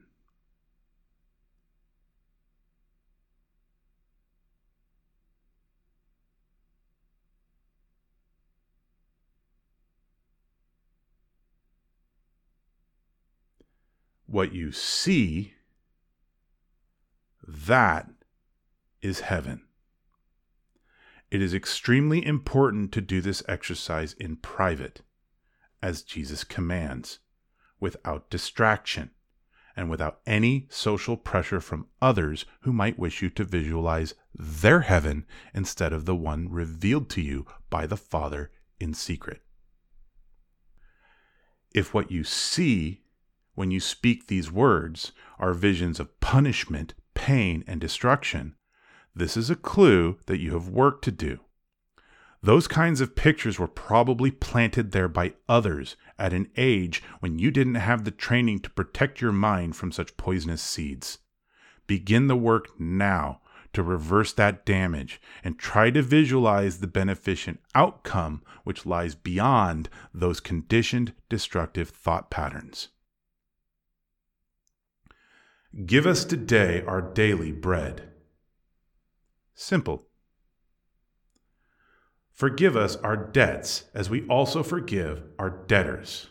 What 14.25 14.53
you 14.55 14.71
see, 14.71 15.53
that 17.47 18.09
is 19.03 19.19
heaven. 19.19 19.61
It 21.29 21.43
is 21.43 21.53
extremely 21.53 22.25
important 22.25 22.91
to 22.93 23.01
do 23.01 23.21
this 23.21 23.43
exercise 23.47 24.13
in 24.13 24.37
private, 24.37 25.01
as 25.81 26.03
Jesus 26.03 26.43
commands, 26.43 27.19
without 27.79 28.29
distraction 28.29 29.11
and 29.75 29.89
without 29.89 30.19
any 30.25 30.67
social 30.69 31.17
pressure 31.17 31.61
from 31.61 31.87
others 32.01 32.45
who 32.61 32.73
might 32.73 32.99
wish 32.99 33.21
you 33.21 33.29
to 33.29 33.43
visualize 33.43 34.13
their 34.35 34.81
heaven 34.81 35.25
instead 35.53 35.93
of 35.93 36.05
the 36.05 36.15
one 36.15 36.49
revealed 36.49 37.09
to 37.09 37.21
you 37.21 37.45
by 37.69 37.85
the 37.85 37.97
Father 37.97 38.51
in 38.79 38.93
secret. 38.93 39.41
If 41.73 41.93
what 41.93 42.11
you 42.11 42.23
see 42.23 43.01
when 43.55 43.71
you 43.71 43.79
speak 43.79 44.27
these 44.27 44.51
words 44.51 45.11
are 45.39 45.53
visions 45.53 45.99
of 45.99 46.19
punishment, 46.19 46.93
pain, 47.13 47.63
and 47.65 47.79
destruction, 47.79 48.55
this 49.15 49.35
is 49.35 49.49
a 49.49 49.55
clue 49.55 50.17
that 50.25 50.39
you 50.39 50.53
have 50.53 50.69
work 50.69 51.01
to 51.03 51.11
do. 51.11 51.39
Those 52.43 52.67
kinds 52.67 53.01
of 53.01 53.15
pictures 53.15 53.59
were 53.59 53.67
probably 53.67 54.31
planted 54.31 54.91
there 54.91 55.07
by 55.07 55.35
others 55.47 55.95
at 56.17 56.33
an 56.33 56.49
age 56.57 57.03
when 57.19 57.37
you 57.37 57.51
didn't 57.51 57.75
have 57.75 58.03
the 58.03 58.11
training 58.11 58.59
to 58.59 58.69
protect 58.71 59.21
your 59.21 59.31
mind 59.31 59.75
from 59.75 59.91
such 59.91 60.17
poisonous 60.17 60.61
seeds. 60.61 61.19
Begin 61.85 62.27
the 62.27 62.35
work 62.35 62.79
now 62.79 63.41
to 63.73 63.83
reverse 63.83 64.33
that 64.33 64.65
damage 64.65 65.21
and 65.43 65.59
try 65.59 65.91
to 65.91 66.01
visualize 66.01 66.79
the 66.79 66.87
beneficent 66.87 67.59
outcome 67.75 68.41
which 68.63 68.87
lies 68.87 69.13
beyond 69.13 69.87
those 70.13 70.39
conditioned 70.39 71.13
destructive 71.29 71.89
thought 71.89 72.31
patterns. 72.31 72.89
Give 75.85 76.07
us 76.07 76.25
today 76.25 76.83
our 76.85 77.01
daily 77.01 77.51
bread. 77.51 78.09
Simple. 79.53 80.07
Forgive 82.41 82.75
us 82.75 82.95
our 82.95 83.15
debts 83.15 83.83
as 83.93 84.09
we 84.09 84.25
also 84.25 84.63
forgive 84.63 85.21
our 85.37 85.51
debtors. 85.51 86.29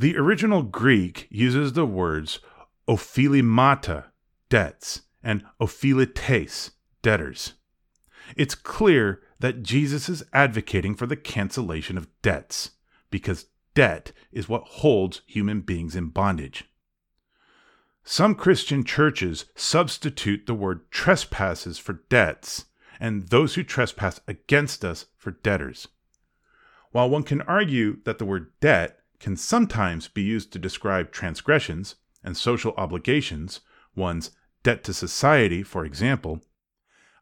The 0.00 0.16
original 0.16 0.64
Greek 0.64 1.28
uses 1.30 1.74
the 1.74 1.86
words 1.86 2.40
ophilimata, 2.88 4.06
debts, 4.48 5.02
and 5.22 5.44
ophilites, 5.60 6.72
debtors. 7.02 7.52
It's 8.36 8.56
clear 8.56 9.22
that 9.38 9.62
Jesus 9.62 10.08
is 10.08 10.24
advocating 10.32 10.96
for 10.96 11.06
the 11.06 11.14
cancellation 11.14 11.96
of 11.96 12.08
debts, 12.20 12.72
because 13.12 13.46
debt 13.74 14.10
is 14.32 14.48
what 14.48 14.64
holds 14.64 15.22
human 15.24 15.60
beings 15.60 15.94
in 15.94 16.08
bondage. 16.08 16.64
Some 18.02 18.34
Christian 18.34 18.82
churches 18.82 19.44
substitute 19.54 20.46
the 20.46 20.54
word 20.54 20.90
trespasses 20.90 21.78
for 21.78 22.02
debts, 22.08 22.64
and 23.04 23.28
those 23.28 23.54
who 23.54 23.62
trespass 23.62 24.18
against 24.26 24.82
us 24.82 25.04
for 25.14 25.32
debtors. 25.32 25.88
While 26.90 27.10
one 27.10 27.22
can 27.22 27.42
argue 27.42 27.98
that 28.04 28.16
the 28.16 28.24
word 28.24 28.50
debt 28.60 28.98
can 29.20 29.36
sometimes 29.36 30.08
be 30.08 30.22
used 30.22 30.54
to 30.54 30.58
describe 30.58 31.12
transgressions 31.12 31.96
and 32.22 32.34
social 32.34 32.72
obligations, 32.78 33.60
one's 33.94 34.30
debt 34.62 34.82
to 34.84 34.94
society, 34.94 35.62
for 35.62 35.84
example, 35.84 36.40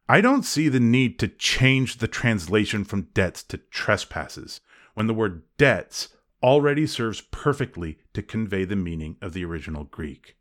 I 0.09 0.21
don't 0.21 0.45
see 0.45 0.69
the 0.69 0.79
need 0.79 1.19
to 1.19 1.27
change 1.27 1.99
the 1.99 2.07
translation 2.07 2.85
from 2.85 3.09
debts 3.13 3.43
to 3.43 3.59
trespasses 3.59 4.61
when 4.95 5.09
the 5.09 5.15
word 5.15 5.43
debts 5.59 6.11
already 6.45 6.87
serves 6.87 7.23
perfectly 7.23 7.99
to 8.15 8.23
convey 8.23 8.65
the 8.65 8.77
meaning 8.77 9.17
of 9.21 9.33
the 9.33 9.45
original 9.45 9.83
Greek. 9.83 10.37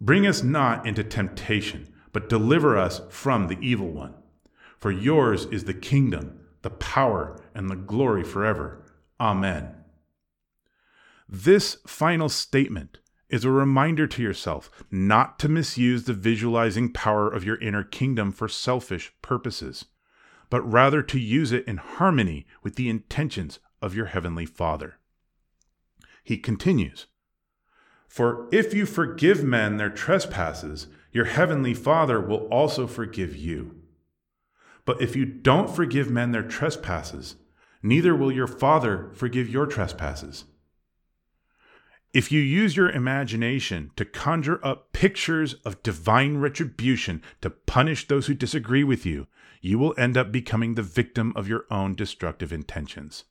Bring 0.00 0.26
us 0.26 0.42
not 0.42 0.86
into 0.86 1.04
temptation, 1.04 1.91
but 2.12 2.28
deliver 2.28 2.76
us 2.76 3.00
from 3.08 3.48
the 3.48 3.58
evil 3.60 3.90
one. 3.90 4.14
For 4.78 4.90
yours 4.90 5.46
is 5.46 5.64
the 5.64 5.74
kingdom, 5.74 6.40
the 6.62 6.70
power, 6.70 7.40
and 7.54 7.70
the 7.70 7.76
glory 7.76 8.24
forever. 8.24 8.84
Amen. 9.20 9.74
This 11.28 11.78
final 11.86 12.28
statement 12.28 12.98
is 13.28 13.44
a 13.44 13.50
reminder 13.50 14.06
to 14.06 14.22
yourself 14.22 14.70
not 14.90 15.38
to 15.38 15.48
misuse 15.48 16.04
the 16.04 16.12
visualizing 16.12 16.92
power 16.92 17.28
of 17.30 17.44
your 17.44 17.56
inner 17.60 17.84
kingdom 17.84 18.30
for 18.30 18.48
selfish 18.48 19.12
purposes, 19.22 19.86
but 20.50 20.60
rather 20.70 21.02
to 21.02 21.18
use 21.18 21.52
it 21.52 21.66
in 21.66 21.78
harmony 21.78 22.46
with 22.62 22.76
the 22.76 22.90
intentions 22.90 23.58
of 23.80 23.94
your 23.94 24.06
heavenly 24.06 24.44
Father. 24.44 24.98
He 26.22 26.36
continues 26.36 27.06
for 28.12 28.46
if 28.52 28.74
you 28.74 28.84
forgive 28.84 29.42
men 29.42 29.78
their 29.78 29.88
trespasses, 29.88 30.86
your 31.12 31.26
heavenly 31.26 31.74
Father 31.74 32.20
will 32.20 32.46
also 32.48 32.86
forgive 32.86 33.36
you. 33.36 33.76
But 34.84 35.00
if 35.00 35.14
you 35.14 35.24
don't 35.24 35.70
forgive 35.70 36.10
men 36.10 36.32
their 36.32 36.42
trespasses, 36.42 37.36
neither 37.82 38.16
will 38.16 38.32
your 38.32 38.46
Father 38.46 39.10
forgive 39.14 39.48
your 39.48 39.66
trespasses. 39.66 40.44
If 42.12 42.30
you 42.30 42.40
use 42.40 42.76
your 42.76 42.90
imagination 42.90 43.90
to 43.96 44.04
conjure 44.04 44.64
up 44.64 44.92
pictures 44.92 45.54
of 45.64 45.82
divine 45.82 46.38
retribution 46.38 47.22
to 47.40 47.50
punish 47.50 48.06
those 48.06 48.26
who 48.26 48.34
disagree 48.34 48.84
with 48.84 49.06
you, 49.06 49.28
you 49.60 49.78
will 49.78 49.94
end 49.96 50.16
up 50.16 50.32
becoming 50.32 50.74
the 50.74 50.82
victim 50.82 51.32
of 51.36 51.48
your 51.48 51.64
own 51.70 51.94
destructive 51.94 52.52
intentions. 52.52 53.24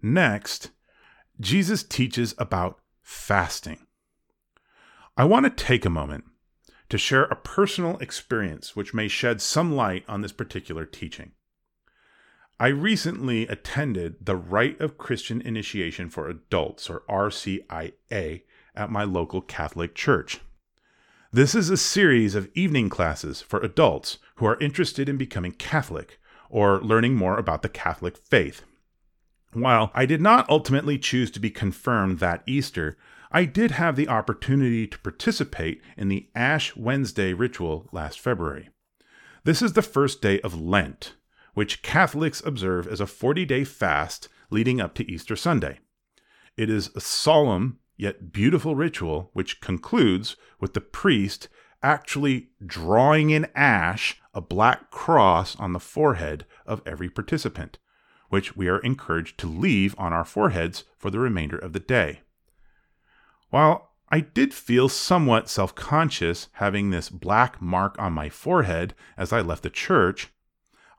Next, 0.00 0.70
Jesus 1.40 1.82
teaches 1.82 2.34
about 2.38 2.80
fasting. 3.02 3.87
I 5.18 5.24
want 5.24 5.46
to 5.46 5.64
take 5.64 5.84
a 5.84 5.90
moment 5.90 6.26
to 6.90 6.96
share 6.96 7.24
a 7.24 7.34
personal 7.34 7.98
experience 7.98 8.76
which 8.76 8.94
may 8.94 9.08
shed 9.08 9.40
some 9.40 9.74
light 9.74 10.04
on 10.06 10.20
this 10.20 10.30
particular 10.30 10.86
teaching. 10.86 11.32
I 12.60 12.68
recently 12.68 13.48
attended 13.48 14.24
the 14.24 14.36
Rite 14.36 14.80
of 14.80 14.96
Christian 14.96 15.40
Initiation 15.40 16.08
for 16.08 16.28
Adults, 16.28 16.88
or 16.88 17.02
RCIA, 17.10 18.42
at 18.76 18.92
my 18.92 19.02
local 19.02 19.40
Catholic 19.40 19.96
church. 19.96 20.38
This 21.32 21.52
is 21.52 21.68
a 21.68 21.76
series 21.76 22.36
of 22.36 22.48
evening 22.54 22.88
classes 22.88 23.42
for 23.42 23.58
adults 23.58 24.18
who 24.36 24.46
are 24.46 24.60
interested 24.60 25.08
in 25.08 25.16
becoming 25.16 25.50
Catholic 25.50 26.20
or 26.48 26.80
learning 26.80 27.16
more 27.16 27.36
about 27.36 27.62
the 27.62 27.68
Catholic 27.68 28.16
faith. 28.16 28.62
While 29.52 29.90
I 29.94 30.06
did 30.06 30.20
not 30.20 30.48
ultimately 30.48 30.96
choose 30.96 31.32
to 31.32 31.40
be 31.40 31.50
confirmed 31.50 32.20
that 32.20 32.44
Easter, 32.46 32.96
I 33.30 33.44
did 33.44 33.72
have 33.72 33.96
the 33.96 34.08
opportunity 34.08 34.86
to 34.86 34.98
participate 35.00 35.82
in 35.96 36.08
the 36.08 36.28
Ash 36.34 36.74
Wednesday 36.74 37.34
ritual 37.34 37.88
last 37.92 38.18
February. 38.18 38.70
This 39.44 39.60
is 39.60 39.74
the 39.74 39.82
first 39.82 40.22
day 40.22 40.40
of 40.40 40.58
Lent, 40.58 41.14
which 41.52 41.82
Catholics 41.82 42.42
observe 42.44 42.86
as 42.86 43.00
a 43.00 43.06
40 43.06 43.44
day 43.44 43.64
fast 43.64 44.28
leading 44.50 44.80
up 44.80 44.94
to 44.94 45.10
Easter 45.10 45.36
Sunday. 45.36 45.78
It 46.56 46.70
is 46.70 46.90
a 46.96 47.00
solemn 47.00 47.78
yet 47.98 48.32
beautiful 48.32 48.74
ritual 48.74 49.30
which 49.34 49.60
concludes 49.60 50.36
with 50.58 50.72
the 50.72 50.80
priest 50.80 51.48
actually 51.82 52.48
drawing 52.64 53.30
in 53.30 53.46
ash 53.54 54.20
a 54.32 54.40
black 54.40 54.90
cross 54.90 55.54
on 55.56 55.72
the 55.72 55.80
forehead 55.80 56.46
of 56.64 56.80
every 56.86 57.10
participant, 57.10 57.78
which 58.30 58.56
we 58.56 58.68
are 58.68 58.78
encouraged 58.78 59.38
to 59.38 59.46
leave 59.46 59.94
on 59.98 60.12
our 60.12 60.24
foreheads 60.24 60.84
for 60.96 61.10
the 61.10 61.18
remainder 61.18 61.58
of 61.58 61.72
the 61.72 61.80
day. 61.80 62.20
While 63.50 63.92
I 64.10 64.20
did 64.20 64.54
feel 64.54 64.88
somewhat 64.88 65.48
self 65.48 65.74
conscious 65.74 66.48
having 66.52 66.90
this 66.90 67.10
black 67.10 67.60
mark 67.60 67.96
on 67.98 68.12
my 68.12 68.28
forehead 68.28 68.94
as 69.16 69.32
I 69.32 69.40
left 69.40 69.62
the 69.62 69.70
church, 69.70 70.28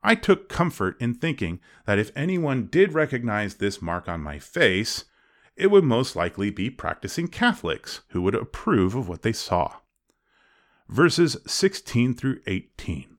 I 0.03 0.15
took 0.15 0.49
comfort 0.49 0.99
in 1.01 1.15
thinking 1.15 1.59
that 1.85 1.99
if 1.99 2.11
anyone 2.15 2.67
did 2.67 2.93
recognize 2.93 3.55
this 3.55 3.81
mark 3.81 4.07
on 4.07 4.21
my 4.21 4.39
face, 4.39 5.05
it 5.55 5.71
would 5.71 5.83
most 5.83 6.15
likely 6.15 6.49
be 6.49 6.69
practicing 6.69 7.27
Catholics 7.27 8.01
who 8.09 8.21
would 8.21 8.35
approve 8.35 8.95
of 8.95 9.09
what 9.09 9.23
they 9.23 9.33
saw. 9.33 9.73
Verses 10.87 11.37
16 11.45 12.13
through 12.15 12.39
18. 12.47 13.17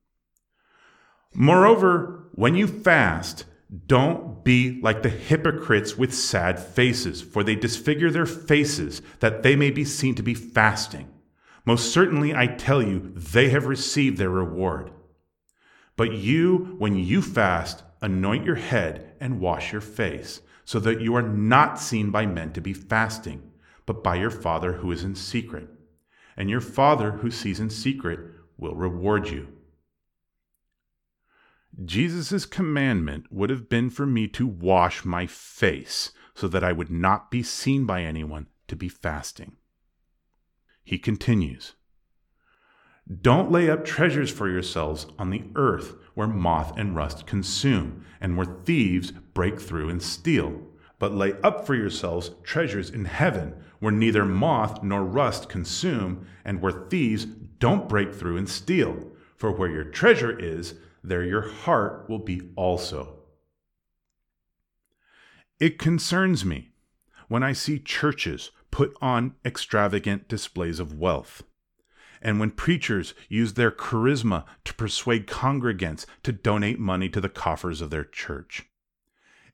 Moreover, 1.35 2.25
when 2.33 2.55
you 2.55 2.67
fast, 2.67 3.45
don't 3.87 4.43
be 4.45 4.81
like 4.81 5.03
the 5.03 5.09
hypocrites 5.09 5.97
with 5.97 6.13
sad 6.13 6.59
faces, 6.59 7.23
for 7.23 7.45
they 7.45 7.55
disfigure 7.55 8.11
their 8.11 8.27
faces 8.27 9.01
that 9.21 9.43
they 9.43 9.55
may 9.55 9.71
be 9.71 9.85
seen 9.85 10.15
to 10.17 10.23
be 10.23 10.35
fasting. 10.35 11.09
Most 11.65 11.93
certainly, 11.93 12.35
I 12.35 12.47
tell 12.49 12.83
you, 12.83 13.13
they 13.15 13.51
have 13.51 13.67
received 13.67 14.19
their 14.19 14.31
reward. 14.31 14.91
But 15.97 16.13
you, 16.13 16.75
when 16.79 16.97
you 16.97 17.23
fast, 17.23 17.85
anoint 18.03 18.45
your 18.45 18.57
head 18.57 19.15
and 19.21 19.41
wash 19.41 19.71
your 19.71 19.83
face, 19.83 20.41
so 20.65 20.81
that 20.81 21.01
you 21.01 21.15
are 21.15 21.23
not 21.23 21.79
seen 21.79 22.11
by 22.11 22.27
men 22.27 22.53
to 22.55 22.61
be 22.61 22.73
fasting, 22.73 23.53
but 23.87 24.03
by 24.03 24.17
your 24.17 24.31
Father 24.31 24.75
who 24.75 24.91
is 24.91 25.05
in 25.05 25.15
secret. 25.15 25.69
And 26.37 26.49
your 26.49 26.61
Father 26.61 27.13
who 27.13 27.31
sees 27.31 27.61
in 27.61 27.71
secret 27.71 28.21
will 28.57 28.75
reward 28.75 29.29
you. 29.29 29.49
Jesus' 31.85 32.45
commandment 32.45 33.33
would 33.33 33.51
have 33.51 33.69
been 33.69 33.91
for 33.91 34.05
me 34.07 34.29
to 34.29 34.47
wash 34.47 35.05
my 35.05 35.27
face, 35.27 36.13
so 36.35 36.49
that 36.49 36.65
I 36.65 36.73
would 36.73 36.91
not 36.91 37.31
be 37.31 37.43
seen 37.43 37.87
by 37.87 38.03
anyone 38.03 38.49
to 38.69 38.77
be 38.77 38.89
fasting. 38.89 39.57
He 40.85 40.99
continues. 40.99 41.75
Don't 43.23 43.51
lay 43.51 43.69
up 43.69 43.85
treasures 43.85 44.31
for 44.31 44.49
yourselves 44.49 45.07
on 45.19 45.31
the 45.31 45.45
earth 45.57 45.95
where 46.15 46.29
moth 46.29 46.77
and 46.77 46.95
rust 46.95 47.27
consume, 47.27 48.05
and 48.21 48.37
where 48.37 48.47
thieves 48.65 49.11
break 49.11 49.61
through 49.61 49.89
and 49.89 50.03
steal. 50.03 50.61
But 50.99 51.15
lay 51.15 51.33
up 51.43 51.67
for 51.67 51.75
yourselves 51.75 52.33
treasures 52.43 52.91
in 52.91 53.07
heaven, 53.07 53.55
where 53.79 53.93
neither 53.93 54.25
moth 54.25 54.83
nor 54.83 55.03
rust 55.03 55.49
consume, 55.49 56.27
and 56.45 56.61
where 56.61 56.87
thieves 56.89 57.25
don't 57.25 57.89
break 57.89 58.15
through 58.15 58.37
and 58.37 58.49
steal. 58.49 59.13
For 59.37 59.51
where 59.51 59.71
your 59.71 59.85
treasure 59.85 60.39
is, 60.39 60.75
there 61.03 61.25
your 61.25 61.49
heart 61.49 62.09
will 62.09 62.19
be 62.19 62.51
also. 62.57 63.21
It 65.59 65.79
concerns 65.79 66.45
me 66.45 66.71
when 67.29 67.43
I 67.43 67.53
see 67.53 67.79
churches 67.79 68.51
put 68.71 68.97
on 69.01 69.35
extravagant 69.45 70.29
displays 70.29 70.81
of 70.81 70.99
wealth 70.99 71.43
and 72.23 72.39
when 72.39 72.51
preachers 72.51 73.15
use 73.29 73.55
their 73.55 73.71
charisma 73.71 74.45
to 74.65 74.75
persuade 74.75 75.27
congregants 75.27 76.05
to 76.23 76.33
donate 76.33 76.79
money 76.79 77.09
to 77.09 77.21
the 77.21 77.29
coffers 77.29 77.81
of 77.81 77.91
their 77.91 78.05
church. 78.05 78.67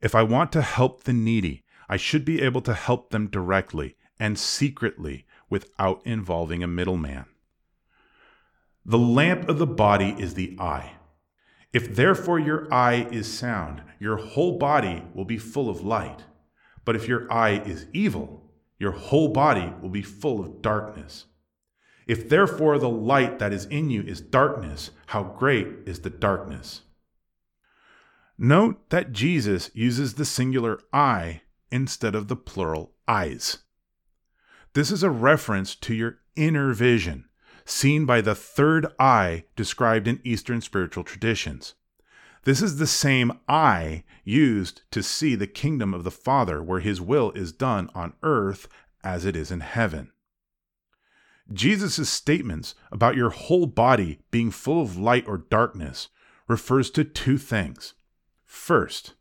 If 0.01 0.13
I 0.13 0.23
want 0.23 0.51
to 0.51 0.61
help 0.61 1.03
the 1.03 1.13
needy, 1.13 1.63
I 1.89 1.97
should 1.97 2.25
be 2.25 2.41
able 2.41 2.61
to 2.61 2.73
help 2.73 3.09
them 3.09 3.27
directly 3.27 3.95
and 4.19 4.37
secretly 4.37 5.25
without 5.49 6.01
involving 6.05 6.61
a 6.61 6.67
middleman. 6.67 7.25
The 8.85 8.97
lamp 8.97 9.49
of 9.49 9.59
the 9.59 9.67
body 9.67 10.15
is 10.17 10.33
the 10.33 10.55
eye. 10.59 10.96
If 11.73 11.95
therefore 11.95 12.39
your 12.39 12.71
eye 12.73 13.07
is 13.11 13.31
sound, 13.31 13.81
your 13.99 14.17
whole 14.17 14.57
body 14.57 15.03
will 15.13 15.25
be 15.25 15.37
full 15.37 15.69
of 15.69 15.83
light. 15.83 16.23
But 16.85 16.95
if 16.95 17.07
your 17.07 17.31
eye 17.31 17.61
is 17.65 17.87
evil, 17.93 18.51
your 18.79 18.91
whole 18.91 19.29
body 19.29 19.73
will 19.81 19.89
be 19.89 20.01
full 20.01 20.39
of 20.39 20.61
darkness. 20.61 21.25
If 22.07 22.29
therefore 22.29 22.79
the 22.79 22.89
light 22.89 23.39
that 23.39 23.51
is 23.51 23.65
in 23.65 23.89
you 23.89 24.01
is 24.01 24.21
darkness, 24.21 24.91
how 25.07 25.23
great 25.23 25.67
is 25.85 25.99
the 25.99 26.09
darkness? 26.09 26.81
Note 28.37 28.89
that 28.91 29.11
Jesus 29.11 29.69
uses 29.73 30.13
the 30.13 30.25
singular 30.25 30.79
I 30.93 31.41
instead 31.71 32.15
of 32.15 32.27
the 32.27 32.35
plural 32.35 32.93
eyes. 33.07 33.57
This 34.73 34.91
is 34.91 35.03
a 35.03 35.09
reference 35.09 35.75
to 35.75 35.93
your 35.93 36.19
inner 36.35 36.71
vision, 36.73 37.26
seen 37.69 38.05
by 38.05 38.21
the 38.21 38.33
third 38.33 38.87
eye 38.97 39.43
described 39.55 40.07
in 40.07 40.21
Eastern 40.23 40.61
spiritual 40.61 41.03
traditions. 41.03 41.75
This 42.45 42.61
is 42.61 42.77
the 42.77 42.87
same 42.87 43.33
eye 43.49 44.05
used 44.23 44.83
to 44.91 45.03
see 45.03 45.35
the 45.35 45.47
kingdom 45.47 45.93
of 45.93 46.05
the 46.05 46.11
Father, 46.11 46.63
where 46.63 46.79
his 46.79 47.01
will 47.01 47.31
is 47.31 47.51
done 47.51 47.89
on 47.93 48.13
earth 48.23 48.69
as 49.03 49.25
it 49.25 49.35
is 49.35 49.51
in 49.51 49.59
heaven. 49.59 50.11
Jesus' 51.51 52.09
statements 52.09 52.73
about 52.91 53.17
your 53.17 53.31
whole 53.31 53.67
body 53.67 54.19
being 54.31 54.49
full 54.49 54.81
of 54.81 54.97
light 54.97 55.27
or 55.27 55.37
darkness 55.37 56.07
refers 56.47 56.89
to 56.91 57.03
two 57.03 57.37
things. 57.37 57.93
First, 58.45 59.15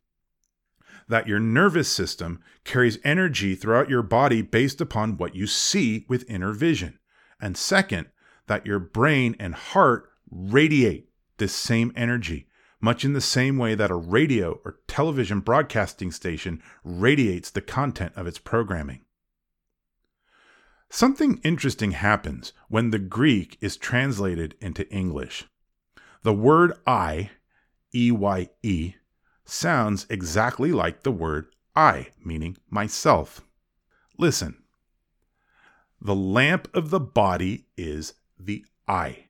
that 1.09 1.27
your 1.27 1.41
nervous 1.41 1.89
system 1.89 2.41
carries 2.65 2.99
energy 3.05 3.55
throughout 3.55 3.91
your 3.91 4.03
body 4.03 4.43
based 4.43 4.81
upon 4.81 5.17
what 5.17 5.35
you 5.35 5.47
see 5.47 6.05
with 6.09 6.29
inner 6.31 6.53
vision. 6.53 6.99
And 7.41 7.57
second, 7.57 8.07
that 8.47 8.67
your 8.67 8.79
brain 8.79 9.37
and 9.39 9.55
heart 9.55 10.09
radiate 10.31 11.11
this 11.39 11.55
same 11.55 11.93
energy, 11.97 12.49
much 12.81 13.05
in 13.05 13.13
the 13.13 13.21
same 13.21 13.59
way 13.59 13.75
that 13.75 13.91
a 13.91 13.97
radio 13.97 14.61
or 14.65 14.81
television 14.87 15.41
broadcasting 15.41 16.11
station 16.11 16.63
radiates 16.85 17.51
the 17.51 17.61
content 17.61 18.13
of 18.17 18.27
its 18.27 18.39
programming. 18.39 19.01
Something 20.89 21.41
interesting 21.43 21.91
happens 21.93 22.53
when 22.69 22.91
the 22.91 22.99
Greek 22.99 23.59
is 23.61 23.77
translated 23.77 24.55
into 24.61 24.89
English. 24.89 25.45
The 26.23 26.33
word 26.33 26.73
I, 26.87 27.31
E 27.95 28.11
Y 28.11 28.49
E, 28.63 28.95
sounds 29.45 30.07
exactly 30.09 30.73
like 30.73 31.03
the 31.03 31.13
word 31.13 31.47
I, 31.75 32.09
meaning 32.25 32.57
myself. 32.71 33.43
Listen. 34.19 34.63
The 36.01 36.15
lamp 36.15 36.69
of 36.75 36.91
the 36.91 37.01
body 37.01 37.67
is 37.77 38.15
the 38.39 38.65
eye. 38.87 39.27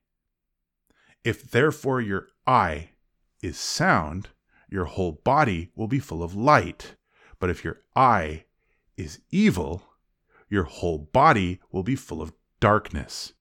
If 1.24 1.50
therefore 1.50 2.00
your 2.00 2.28
eye 2.46 2.90
is 3.42 3.58
sound, 3.58 4.28
your 4.68 4.84
whole 4.84 5.12
body 5.24 5.70
will 5.74 5.88
be 5.88 5.98
full 5.98 6.22
of 6.22 6.34
light. 6.34 6.94
But 7.38 7.50
if 7.50 7.64
your 7.64 7.82
eye 7.94 8.44
is 8.96 9.20
evil, 9.30 9.82
your 10.48 10.64
whole 10.64 10.98
body 10.98 11.60
will 11.70 11.82
be 11.82 11.96
full 11.96 12.22
of 12.22 12.32
darkness. 12.60 13.32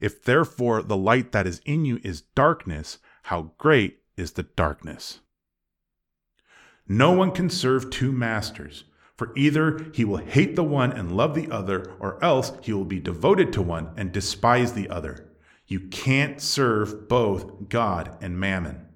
If 0.00 0.22
therefore 0.22 0.82
the 0.82 0.96
light 0.96 1.32
that 1.32 1.46
is 1.46 1.60
in 1.64 1.84
you 1.84 2.00
is 2.02 2.22
darkness, 2.34 2.98
how 3.24 3.52
great 3.58 4.02
is 4.16 4.32
the 4.32 4.44
darkness? 4.44 5.20
No 6.86 7.12
one 7.12 7.32
can 7.32 7.50
serve 7.50 7.90
two 7.90 8.12
masters, 8.12 8.84
for 9.18 9.32
either 9.36 9.90
he 9.92 10.04
will 10.04 10.18
hate 10.18 10.54
the 10.54 10.62
one 10.62 10.92
and 10.92 11.16
love 11.16 11.34
the 11.34 11.50
other, 11.50 11.92
or 11.98 12.22
else 12.24 12.52
he 12.62 12.72
will 12.72 12.84
be 12.84 13.00
devoted 13.00 13.52
to 13.52 13.60
one 13.60 13.90
and 13.96 14.12
despise 14.12 14.72
the 14.72 14.88
other. 14.88 15.28
You 15.66 15.80
can't 15.80 16.40
serve 16.40 17.08
both 17.08 17.68
God 17.68 18.16
and 18.20 18.38
mammon. 18.38 18.86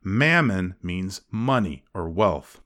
Mammon 0.00 0.76
means 0.80 1.22
money 1.32 1.82
or 1.92 2.08
wealth. 2.08 2.60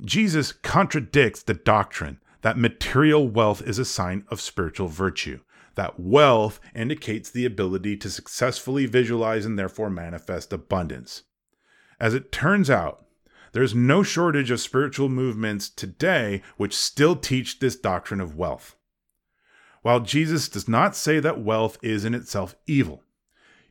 Jesus 0.00 0.50
contradicts 0.50 1.42
the 1.42 1.54
doctrine 1.54 2.20
that 2.40 2.56
material 2.58 3.28
wealth 3.28 3.60
is 3.62 3.78
a 3.78 3.84
sign 3.84 4.24
of 4.30 4.40
spiritual 4.40 4.88
virtue, 4.88 5.40
that 5.74 6.00
wealth 6.00 6.58
indicates 6.74 7.30
the 7.30 7.44
ability 7.44 7.98
to 7.98 8.08
successfully 8.08 8.86
visualize 8.86 9.44
and 9.44 9.58
therefore 9.58 9.90
manifest 9.90 10.54
abundance. 10.54 11.24
As 12.00 12.14
it 12.14 12.32
turns 12.32 12.70
out, 12.70 13.03
there's 13.54 13.74
no 13.74 14.02
shortage 14.02 14.50
of 14.50 14.60
spiritual 14.60 15.08
movements 15.08 15.70
today 15.70 16.42
which 16.56 16.76
still 16.76 17.14
teach 17.14 17.60
this 17.60 17.76
doctrine 17.76 18.20
of 18.20 18.36
wealth. 18.36 18.74
While 19.82 20.00
Jesus 20.00 20.48
does 20.48 20.66
not 20.66 20.96
say 20.96 21.20
that 21.20 21.40
wealth 21.40 21.78
is 21.80 22.04
in 22.04 22.14
itself 22.14 22.56
evil, 22.66 23.04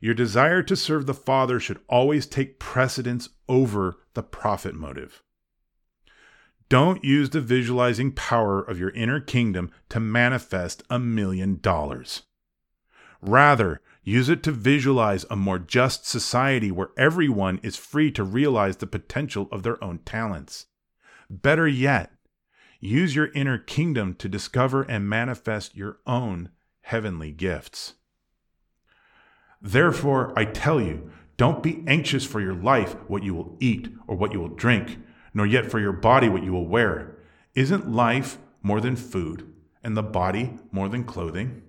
your 0.00 0.14
desire 0.14 0.62
to 0.62 0.74
serve 0.74 1.04
the 1.04 1.12
Father 1.12 1.60
should 1.60 1.80
always 1.86 2.26
take 2.26 2.58
precedence 2.58 3.28
over 3.46 3.96
the 4.14 4.22
profit 4.22 4.74
motive. 4.74 5.22
Don't 6.70 7.04
use 7.04 7.28
the 7.30 7.42
visualizing 7.42 8.10
power 8.12 8.62
of 8.62 8.78
your 8.78 8.90
inner 8.90 9.20
kingdom 9.20 9.70
to 9.90 10.00
manifest 10.00 10.82
a 10.88 10.98
million 10.98 11.58
dollars. 11.60 12.22
Rather, 13.20 13.82
use 14.04 14.28
it 14.28 14.42
to 14.44 14.52
visualize 14.52 15.24
a 15.30 15.36
more 15.36 15.58
just 15.58 16.06
society 16.06 16.70
where 16.70 16.90
everyone 16.96 17.58
is 17.62 17.76
free 17.76 18.10
to 18.12 18.22
realize 18.22 18.76
the 18.76 18.86
potential 18.86 19.48
of 19.50 19.62
their 19.62 19.82
own 19.82 19.98
talents. 19.98 20.66
Better 21.28 21.66
yet, 21.66 22.12
use 22.80 23.16
your 23.16 23.32
inner 23.32 23.58
kingdom 23.58 24.14
to 24.16 24.28
discover 24.28 24.82
and 24.82 25.08
manifest 25.08 25.74
your 25.74 25.98
own 26.06 26.50
heavenly 26.82 27.32
gifts. 27.32 27.94
Therefore, 29.60 30.32
I 30.38 30.44
tell 30.44 30.80
you, 30.80 31.10
don't 31.36 31.62
be 31.62 31.82
anxious 31.86 32.24
for 32.24 32.40
your 32.40 32.54
life, 32.54 32.94
what 33.08 33.22
you 33.22 33.34
will 33.34 33.56
eat 33.58 33.88
or 34.06 34.16
what 34.16 34.32
you 34.32 34.40
will 34.40 34.48
drink 34.48 34.98
nor 35.34 35.44
yet 35.44 35.70
for 35.70 35.80
your 35.80 35.92
body 35.92 36.28
what 36.28 36.44
you 36.44 36.52
will 36.52 36.66
wear. 36.66 37.16
Isn't 37.54 37.92
life 37.92 38.38
more 38.62 38.80
than 38.80 38.96
food, 38.96 39.52
and 39.82 39.96
the 39.96 40.02
body 40.02 40.54
more 40.70 40.88
than 40.88 41.04
clothing? 41.04 41.62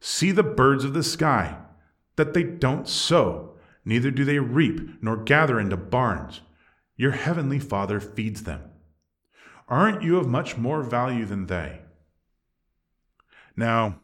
See 0.00 0.32
the 0.32 0.42
birds 0.42 0.84
of 0.84 0.94
the 0.94 1.02
sky, 1.02 1.58
that 2.16 2.32
they 2.34 2.42
don't 2.42 2.88
sow, 2.88 3.56
neither 3.84 4.10
do 4.10 4.24
they 4.24 4.38
reap, 4.38 5.02
nor 5.02 5.16
gather 5.16 5.60
into 5.60 5.76
barns. 5.76 6.40
Your 6.96 7.12
heavenly 7.12 7.58
Father 7.58 8.00
feeds 8.00 8.44
them. 8.44 8.62
Aren't 9.68 10.02
you 10.02 10.16
of 10.16 10.26
much 10.26 10.56
more 10.56 10.82
value 10.82 11.24
than 11.24 11.46
they? 11.46 11.82
Now, 13.56 14.00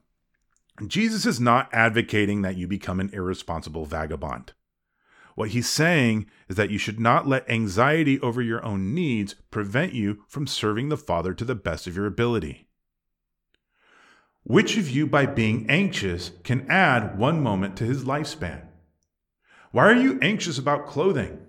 Jesus 0.87 1.25
is 1.25 1.41
not 1.41 1.71
advocating 1.73 2.43
that 2.43 2.57
you 2.57 2.69
become 2.69 3.01
an 3.01 3.11
irresponsible 3.13 3.87
vagabond. 3.87 4.53
What 5.35 5.51
he's 5.51 5.69
saying 5.69 6.27
is 6.49 6.57
that 6.57 6.71
you 6.71 6.79
should 6.79 7.01
not 7.01 7.27
let 7.27 7.51
anxiety 7.51 8.21
over 8.21 8.41
your 8.41 8.65
own 8.65 8.95
needs 8.95 9.35
prevent 9.51 9.93
you 9.93 10.23
from 10.29 10.47
serving 10.47 10.89
the 10.89 10.97
Father 10.97 11.35
to 11.35 11.45
the 11.45 11.55
best 11.55 11.87
of 11.87 11.97
your 11.97 12.07
ability. 12.07 12.66
Which 14.49 14.77
of 14.77 14.89
you, 14.89 15.09
by 15.09 15.27
being 15.27 15.67
anxious, 15.69 16.31
can 16.45 16.71
add 16.71 17.19
one 17.19 17.43
moment 17.43 17.77
to 17.79 17.85
his 17.85 18.05
lifespan? 18.05 18.63
Why 19.73 19.87
are 19.87 20.01
you 20.01 20.21
anxious 20.23 20.57
about 20.57 20.87
clothing? 20.87 21.41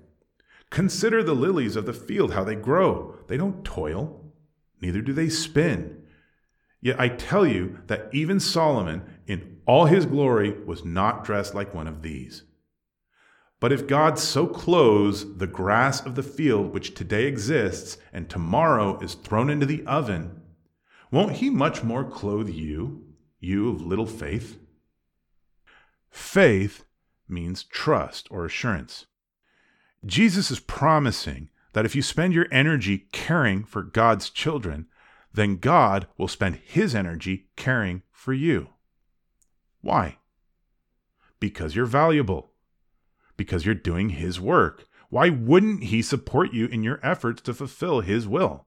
Consider 0.72 1.22
the 1.22 1.36
lilies 1.36 1.76
of 1.76 1.86
the 1.86 1.94
field, 1.94 2.34
how 2.34 2.44
they 2.44 2.56
grow. 2.56 3.20
They 3.28 3.38
don't 3.38 3.64
toil, 3.64 4.34
neither 4.82 5.02
do 5.02 5.14
they 5.14 5.30
spin. 5.30 6.06
Yet 6.82 7.00
I 7.00 7.10
tell 7.10 7.46
you 7.46 7.78
that 7.86 8.10
even 8.14 8.40
Solomon, 8.40 9.04
in 9.28 9.60
all 9.68 9.86
his 9.86 10.08
glory, 10.08 10.60
was 10.64 10.84
not 10.84 11.24
dressed 11.24 11.54
like 11.54 11.76
one 11.76 11.88
of 11.88 12.02
these. 12.02 12.46
But 13.60 13.72
if 13.72 13.86
God 13.86 14.18
so 14.18 14.48
clothes 14.48 15.38
the 15.38 15.46
grass 15.46 16.04
of 16.04 16.16
the 16.16 16.24
field, 16.24 16.74
which 16.74 16.96
today 16.96 17.26
exists 17.26 18.00
and 18.12 18.28
tomorrow 18.28 19.00
is 19.02 19.14
thrown 19.14 19.52
into 19.52 19.68
the 19.68 19.86
oven, 19.86 20.42
won't 21.12 21.38
He 21.38 21.50
much 21.50 21.84
more 21.84 22.04
clothe 22.04 22.50
you, 22.50 23.06
you 23.40 23.70
of 23.70 23.82
little 23.82 24.06
faith? 24.06 24.60
Faith 26.10 26.86
means 27.28 27.64
trust 27.64 28.28
or 28.32 28.46
assurance. 28.46 29.06
Jesus 30.06 30.52
is 30.52 30.60
promising 30.60 31.50
that 31.74 31.86
if 31.86 31.96
you 31.96 32.02
spend 32.02 32.34
your 32.34 32.48
energy 32.52 33.08
caring 33.12 33.64
for 33.64 33.84
God's 33.84 34.30
children, 34.30 34.88
then 35.34 35.58
God 35.58 36.08
will 36.18 36.28
spend 36.28 36.62
His 36.66 36.96
energy 36.96 37.48
caring 37.56 38.04
for 38.12 38.34
you. 38.34 38.70
Why? 39.82 40.18
Because 41.40 41.76
you're 41.76 41.86
valuable 41.86 42.52
because 43.38 43.66
you're 43.66 43.76
doing 43.76 44.10
His 44.10 44.42
work. 44.42 44.88
Why 45.10 45.30
wouldn't 45.30 45.86
He 45.86 46.02
support 46.02 46.54
you 46.54 46.66
in 46.66 46.84
your 46.84 47.00
efforts 47.02 47.42
to 47.44 47.54
fulfill 47.54 48.02
His 48.02 48.28
will? 48.28 48.67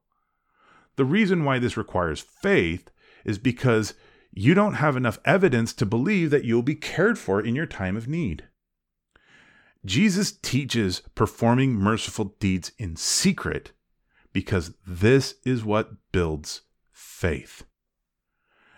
The 0.96 1.04
reason 1.04 1.44
why 1.44 1.58
this 1.58 1.76
requires 1.76 2.20
faith 2.20 2.90
is 3.24 3.38
because 3.38 3.94
you 4.32 4.54
don't 4.54 4.74
have 4.74 4.96
enough 4.96 5.18
evidence 5.24 5.72
to 5.74 5.86
believe 5.86 6.30
that 6.30 6.44
you'll 6.44 6.62
be 6.62 6.74
cared 6.74 7.18
for 7.18 7.40
in 7.40 7.54
your 7.54 7.66
time 7.66 7.96
of 7.96 8.08
need. 8.08 8.44
Jesus 9.84 10.32
teaches 10.32 11.02
performing 11.14 11.72
merciful 11.72 12.36
deeds 12.38 12.72
in 12.78 12.96
secret 12.96 13.72
because 14.32 14.74
this 14.86 15.36
is 15.44 15.64
what 15.64 16.12
builds 16.12 16.62
faith. 16.92 17.64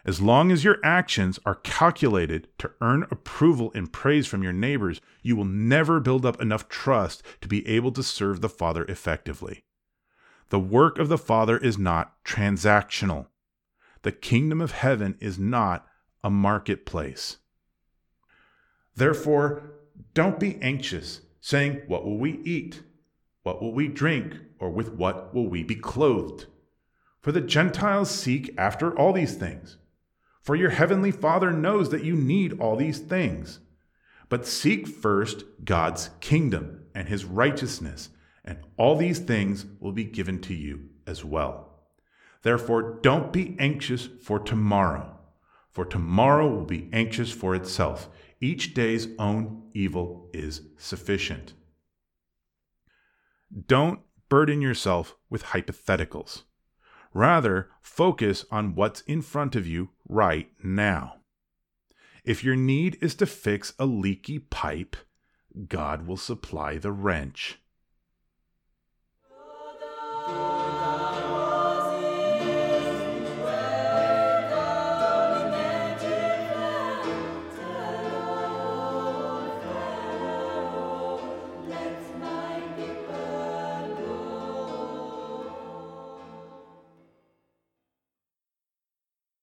As 0.04 0.20
long 0.20 0.50
as 0.50 0.64
your 0.64 0.78
actions 0.82 1.38
are 1.46 1.56
calculated 1.56 2.48
to 2.58 2.72
earn 2.80 3.06
approval 3.10 3.70
and 3.74 3.92
praise 3.92 4.26
from 4.26 4.42
your 4.42 4.52
neighbors, 4.52 5.00
you 5.22 5.36
will 5.36 5.44
never 5.44 6.00
build 6.00 6.26
up 6.26 6.40
enough 6.40 6.68
trust 6.68 7.22
to 7.40 7.48
be 7.48 7.66
able 7.68 7.92
to 7.92 8.02
serve 8.02 8.40
the 8.40 8.48
Father 8.48 8.84
effectively. 8.86 9.64
The 10.52 10.60
work 10.60 10.98
of 10.98 11.08
the 11.08 11.16
Father 11.16 11.56
is 11.56 11.78
not 11.78 12.22
transactional. 12.26 13.28
The 14.02 14.12
kingdom 14.12 14.60
of 14.60 14.72
heaven 14.72 15.16
is 15.18 15.38
not 15.38 15.88
a 16.22 16.28
marketplace. 16.28 17.38
Therefore, 18.94 19.62
don't 20.12 20.38
be 20.38 20.60
anxious, 20.60 21.22
saying, 21.40 21.80
What 21.86 22.04
will 22.04 22.18
we 22.18 22.32
eat? 22.44 22.82
What 23.44 23.62
will 23.62 23.72
we 23.72 23.88
drink? 23.88 24.34
Or 24.58 24.68
with 24.68 24.92
what 24.92 25.34
will 25.34 25.48
we 25.48 25.62
be 25.62 25.74
clothed? 25.74 26.44
For 27.22 27.32
the 27.32 27.40
Gentiles 27.40 28.10
seek 28.10 28.54
after 28.58 28.94
all 28.94 29.14
these 29.14 29.34
things 29.34 29.78
for 30.42 30.54
your 30.54 30.70
heavenly 30.70 31.12
Father 31.12 31.50
knows 31.50 31.88
that 31.90 32.04
you 32.04 32.14
need 32.14 32.60
all 32.60 32.76
these 32.76 32.98
things. 32.98 33.60
But 34.28 34.46
seek 34.46 34.86
first 34.86 35.44
God's 35.64 36.10
kingdom 36.20 36.82
and 36.94 37.08
his 37.08 37.24
righteousness, 37.24 38.10
and 38.44 38.58
all 38.76 38.96
these 38.96 39.18
things 39.18 39.66
will 39.80 39.92
be 39.92 40.04
given 40.04 40.40
to 40.42 40.54
you 40.54 40.88
as 41.06 41.24
well. 41.24 41.68
Therefore, 42.42 42.98
don't 43.02 43.32
be 43.32 43.56
anxious 43.58 44.08
for 44.22 44.38
tomorrow, 44.38 45.18
for 45.70 45.84
tomorrow 45.84 46.48
will 46.48 46.64
be 46.64 46.88
anxious 46.92 47.30
for 47.30 47.54
itself. 47.54 48.08
Each 48.40 48.74
day's 48.74 49.08
own 49.18 49.70
evil 49.72 50.28
is 50.32 50.62
sufficient. 50.76 51.54
Don't 53.68 54.00
burden 54.28 54.60
yourself 54.60 55.14
with 55.30 55.44
hypotheticals. 55.44 56.42
Rather, 57.14 57.70
focus 57.80 58.44
on 58.50 58.74
what's 58.74 59.02
in 59.02 59.22
front 59.22 59.54
of 59.54 59.66
you 59.66 59.90
right 60.08 60.50
now. 60.62 61.16
If 62.24 62.42
your 62.42 62.56
need 62.56 62.98
is 63.00 63.14
to 63.16 63.26
fix 63.26 63.74
a 63.78 63.86
leaky 63.86 64.38
pipe, 64.38 64.96
God 65.68 66.06
will 66.06 66.16
supply 66.16 66.78
the 66.78 66.92
wrench. 66.92 67.58